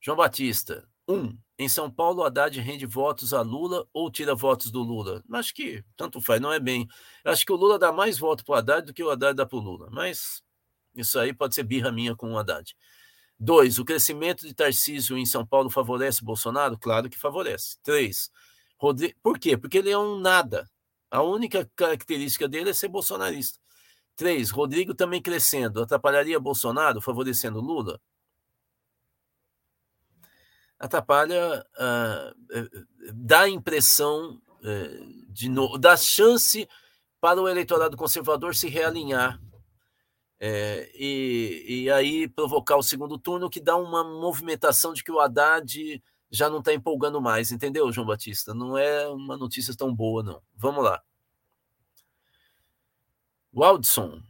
[0.00, 0.88] João Batista.
[1.06, 5.22] Um, em São Paulo, Haddad rende votos a Lula ou tira votos do Lula?
[5.32, 6.88] Acho que tanto faz, não é bem.
[7.24, 9.46] Acho que o Lula dá mais voto para o Haddad do que o Haddad dá
[9.46, 9.88] para o Lula.
[9.90, 10.42] Mas
[10.94, 12.74] isso aí pode ser birra minha com o Haddad.
[13.38, 16.78] Dois, o crescimento de Tarcísio em São Paulo favorece Bolsonaro?
[16.78, 17.76] Claro que favorece.
[17.82, 18.30] Três,
[18.78, 19.14] Rodrigo...
[19.22, 19.56] por quê?
[19.56, 20.68] Porque ele é um nada.
[21.10, 23.58] A única característica dele é ser bolsonarista.
[24.16, 25.82] Três, Rodrigo também crescendo.
[25.82, 28.00] Atrapalharia Bolsonaro, favorecendo Lula?
[30.82, 36.68] Atrapalha, uh, dá a impressão uh, de dá chance
[37.20, 39.40] para o eleitorado conservador se realinhar
[40.40, 45.20] é, e, e aí provocar o segundo turno, que dá uma movimentação de que o
[45.20, 46.02] Haddad
[46.32, 48.52] já não está empolgando mais, entendeu, João Batista?
[48.52, 50.42] Não é uma notícia tão boa, não.
[50.56, 51.00] Vamos lá.
[53.54, 54.20] Waldson,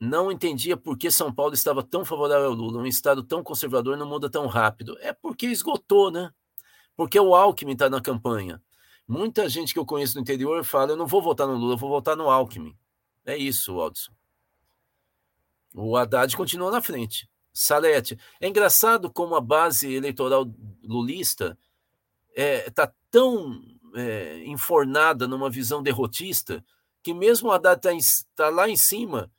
[0.00, 2.80] não entendia por que São Paulo estava tão favorável ao Lula.
[2.80, 4.96] Um estado tão conservador não muda tão rápido.
[5.00, 6.32] É porque esgotou, né?
[6.96, 8.62] Porque o Alckmin está na campanha.
[9.06, 11.78] Muita gente que eu conheço no interior fala: eu não vou votar no Lula, eu
[11.78, 12.76] vou votar no Alckmin.
[13.24, 14.12] É isso, Waldson.
[15.74, 17.28] O Haddad continua na frente.
[17.52, 18.18] Salete.
[18.40, 20.46] É engraçado como a base eleitoral
[20.82, 21.58] lulista
[22.30, 23.60] está é, tá tão
[23.94, 26.64] é, enfornada numa visão derrotista
[27.02, 29.30] que mesmo o Haddad está tá lá em cima,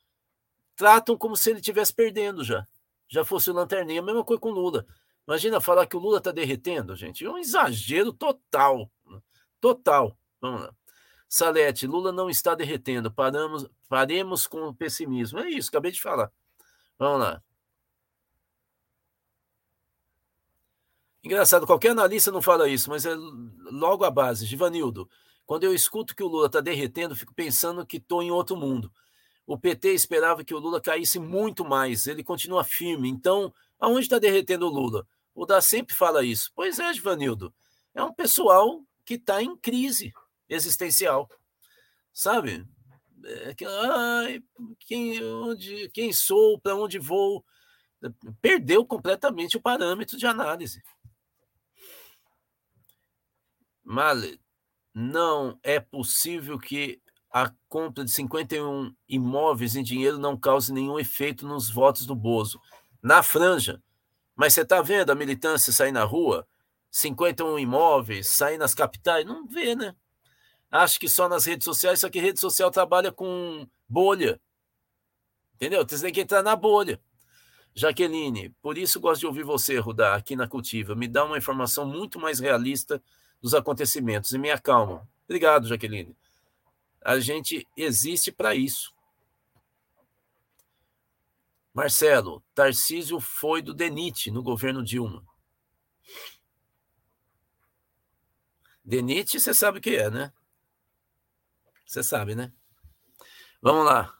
[0.80, 2.66] tratam como se ele estivesse perdendo já.
[3.06, 4.86] já fosse o Lanterninha, a mesma coisa com o Lula.
[5.28, 7.22] Imagina falar que o Lula está derretendo, gente.
[7.22, 8.90] É um exagero total.
[9.60, 10.16] Total.
[10.40, 10.74] Vamos lá.
[11.28, 13.12] Salete, Lula não está derretendo.
[13.12, 15.38] Paramos, paremos com o pessimismo.
[15.40, 16.32] É isso, acabei de falar.
[16.98, 17.42] Vamos lá.
[21.22, 23.14] Engraçado, qualquer analista não fala isso, mas é
[23.70, 24.46] logo a base.
[24.46, 25.10] Givanildo,
[25.44, 28.90] quando eu escuto que o Lula está derretendo, fico pensando que estou em outro mundo.
[29.46, 33.08] O PT esperava que o Lula caísse muito mais, ele continua firme.
[33.08, 35.06] Então, aonde está derretendo o Lula?
[35.34, 36.50] O Da sempre fala isso.
[36.54, 37.52] Pois é, Givanildo,
[37.94, 40.12] é um pessoal que está em crise
[40.48, 41.28] existencial,
[42.12, 42.66] sabe?
[43.24, 44.42] É que, ai,
[44.80, 47.44] quem, onde, quem sou, para onde vou,
[48.40, 50.82] perdeu completamente o parâmetro de análise.
[53.82, 54.40] Male,
[54.94, 57.00] não é possível que
[57.32, 62.60] a compra de 51 imóveis em dinheiro não cause nenhum efeito nos votos do Bozo.
[63.02, 63.80] Na franja.
[64.34, 66.46] Mas você está vendo a militância sair na rua?
[66.90, 69.24] 51 imóveis, sair nas capitais?
[69.24, 69.94] Não vê, né?
[70.70, 74.40] Acho que só nas redes sociais, só que rede social trabalha com bolha.
[75.54, 75.86] Entendeu?
[75.86, 77.00] Você tem que entrar na bolha.
[77.74, 80.94] Jaqueline, por isso gosto de ouvir você, Rudá, aqui na Cultiva.
[80.94, 83.00] Me dá uma informação muito mais realista
[83.40, 85.08] dos acontecimentos e me acalma.
[85.24, 86.16] Obrigado, Jaqueline.
[87.02, 88.94] A gente existe para isso.
[91.72, 95.24] Marcelo, Tarcísio foi do DENIT no governo Dilma.
[98.84, 100.32] DENIT, você sabe o que é, né?
[101.86, 102.52] Você sabe, né?
[103.62, 104.16] Vamos lá.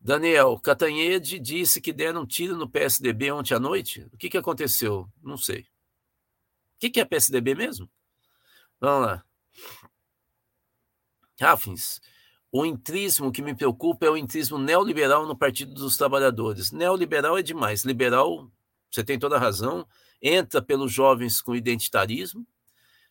[0.00, 4.08] Daniel, Catanhede disse que deram um tiro no PSDB ontem à noite.
[4.12, 5.06] O que, que aconteceu?
[5.22, 5.60] Não sei.
[5.60, 5.66] O
[6.78, 7.90] que, que é PSDB mesmo?
[8.80, 9.24] Vamos lá.
[11.40, 12.00] Raffins,
[12.52, 16.70] o intrismo que me preocupa é o intrismo neoliberal no Partido dos Trabalhadores.
[16.70, 17.84] Neoliberal é demais.
[17.84, 18.50] Liberal,
[18.90, 19.86] você tem toda a razão,
[20.20, 22.46] entra pelos jovens com identitarismo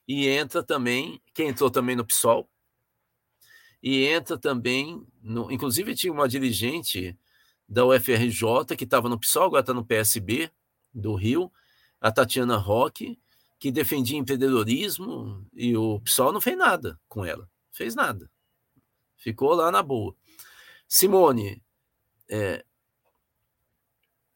[0.07, 2.49] e entra também, quem entrou também no PSOL,
[3.82, 7.17] e entra também, no, inclusive tinha uma dirigente
[7.67, 10.51] da UFRJ que estava no PSOL, agora está no PSB
[10.93, 11.51] do Rio,
[12.01, 13.17] a Tatiana Roque,
[13.57, 17.49] que defendia empreendedorismo e o PSOL não fez nada com ela.
[17.80, 18.30] Fez nada.
[19.15, 20.13] Ficou lá na boa.
[20.86, 21.63] Simone.
[22.30, 22.65] É...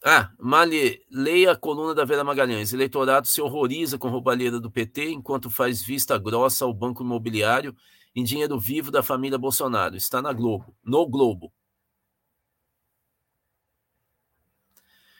[0.01, 2.71] Ah, Mali, leia a coluna da Vera Magalhães.
[2.71, 7.75] Eleitorado se horroriza com roubalheira do PT enquanto faz vista grossa ao banco imobiliário
[8.15, 9.97] em dinheiro vivo da família Bolsonaro.
[9.97, 10.73] Está na Globo.
[10.81, 11.51] No Globo.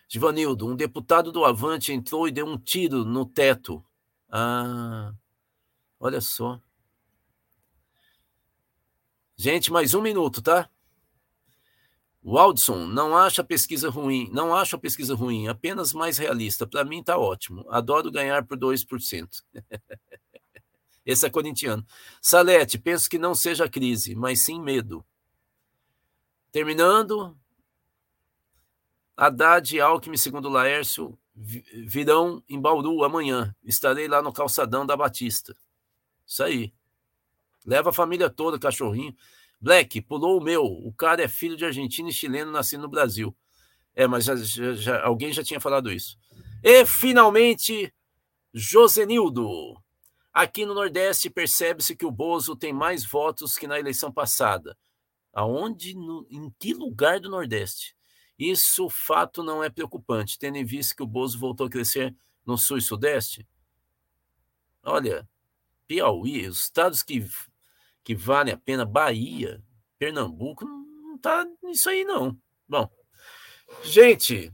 [0.08, 3.84] Givanildo, um deputado do Avante entrou e deu um tiro no teto.
[4.32, 5.14] Ah,
[6.00, 6.62] olha só.
[9.36, 10.70] Gente, mais um minuto, tá?
[12.24, 16.66] Waldson, não acha a pesquisa ruim, não acho a pesquisa ruim, apenas mais realista.
[16.66, 17.66] Para mim tá ótimo.
[17.70, 19.44] Adoro ganhar por 2%.
[21.06, 21.86] Esse é corintiano.
[22.22, 25.04] Salete, penso que não seja crise, mas sim medo.
[26.50, 27.38] Terminando,
[29.18, 33.54] Haddad e Alckmin, segundo Laércio, virão em Bauru amanhã.
[33.64, 35.54] Estarei lá no calçadão da Batista.
[36.26, 36.74] Isso aí.
[37.66, 39.16] Leva a família toda, cachorrinho.
[39.60, 40.66] Black, pulou o meu.
[40.66, 43.36] O cara é filho de argentino e chileno, nascido no Brasil.
[43.96, 46.18] É, mas já, já, já, alguém já tinha falado isso.
[46.62, 47.94] E, finalmente,
[48.54, 49.82] Josenildo.
[50.34, 54.76] Aqui no Nordeste, percebe-se que o Bozo tem mais votos que na eleição passada.
[55.32, 55.96] Aonde?
[55.96, 57.96] No, em que lugar do Nordeste?
[58.38, 62.58] Isso, fato, não é preocupante, tendo em vista que o Bozo voltou a crescer no
[62.58, 63.48] Sul e Sudeste.
[64.84, 65.28] Olha,
[65.88, 67.26] Piauí, os estados que
[68.04, 69.64] que vale a pena, Bahia,
[69.98, 72.38] Pernambuco, não tá nisso aí, não.
[72.68, 72.90] Bom,
[73.84, 74.52] gente,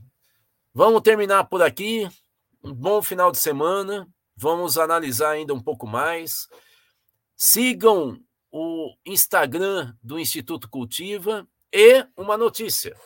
[0.72, 2.08] vamos terminar por aqui.
[2.62, 4.06] Um bom final de semana.
[4.36, 6.48] Vamos analisar ainda um pouco mais.
[7.36, 12.96] Sigam o Instagram do Instituto Cultiva e uma notícia.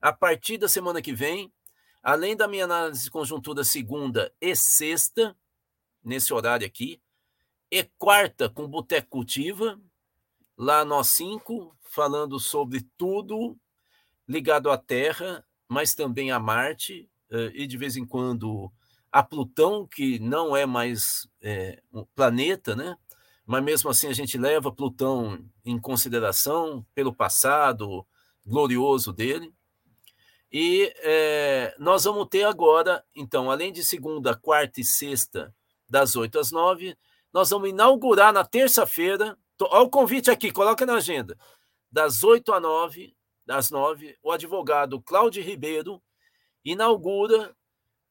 [0.00, 1.52] A partir da semana que vem,
[2.02, 5.36] além da minha análise de conjuntura segunda e sexta,
[6.02, 7.00] nesse horário aqui,
[7.70, 9.80] e quarta com Boteco Cultiva,
[10.56, 13.56] lá nós cinco, falando sobre tudo
[14.26, 18.70] ligado à Terra, mas também a Marte, eh, e de vez em quando
[19.10, 22.96] a Plutão, que não é mais é, um planeta, né?
[23.46, 28.06] Mas mesmo assim a gente leva Plutão em consideração pelo passado
[28.44, 29.52] glorioso dele.
[30.52, 35.54] E é, nós vamos ter agora, então, além de segunda, quarta e sexta,
[35.88, 36.96] das 8 às 9,
[37.32, 39.38] nós vamos inaugurar na terça-feira.
[39.60, 41.36] Olha o convite aqui, coloca na agenda.
[41.90, 46.02] Das 8 às 9, das nove, o advogado Cláudio Ribeiro
[46.64, 47.56] inaugura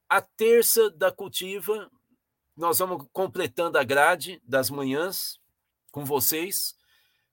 [0.10, 1.92] a terça da cultiva.
[2.56, 5.40] Nós vamos completando a grade das manhãs
[5.92, 6.76] com vocês,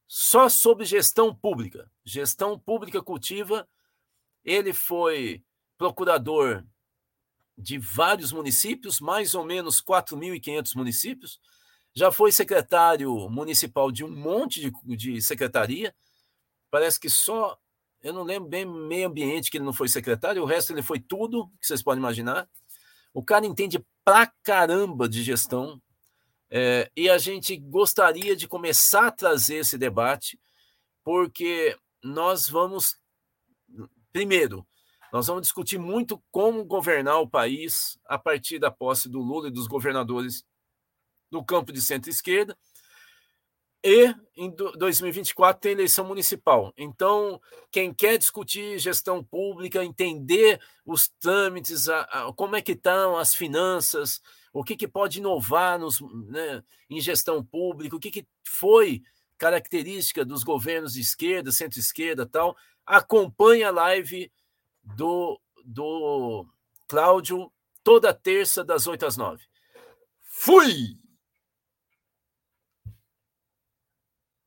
[0.07, 1.91] só sobre gestão pública.
[2.05, 3.67] Gestão pública cultiva.
[4.45, 5.43] Ele foi
[5.79, 6.63] procurador
[7.57, 11.41] de vários municípios, mais ou menos 4.500 municípios.
[11.95, 15.95] Já foi secretário municipal de um monte de, de secretaria.
[16.71, 17.57] Parece que só,
[18.03, 20.99] eu não lembro bem, meio ambiente que ele não foi secretário, o resto ele foi
[20.99, 22.49] tudo que vocês podem imaginar.
[23.13, 25.81] O cara entende pra caramba de gestão.
[26.51, 30.39] É, e a gente gostaria de começar a trazer esse debate,
[31.03, 32.97] porque nós vamos,
[34.13, 34.67] primeiro,
[35.13, 39.53] nós vamos discutir muito como governar o país a partir da posse do Lula e
[39.53, 40.45] dos governadores
[41.35, 42.57] do campo de centro-esquerda.
[43.83, 46.73] E em 2024 tem eleição municipal.
[46.77, 53.19] Então, quem quer discutir gestão pública, entender os trâmites, a, a, como é que estão
[53.19, 54.23] as finanças,
[54.55, 59.03] o que, que pode inovar nos, né, em gestão pública, o que, que foi
[59.37, 62.57] característica dos governos de esquerda, centro-esquerda tal,
[62.87, 64.33] acompanhe a live
[64.83, 66.47] do, do
[66.89, 69.45] Cláudio toda terça, das 8 às 9.
[70.23, 71.04] Fui!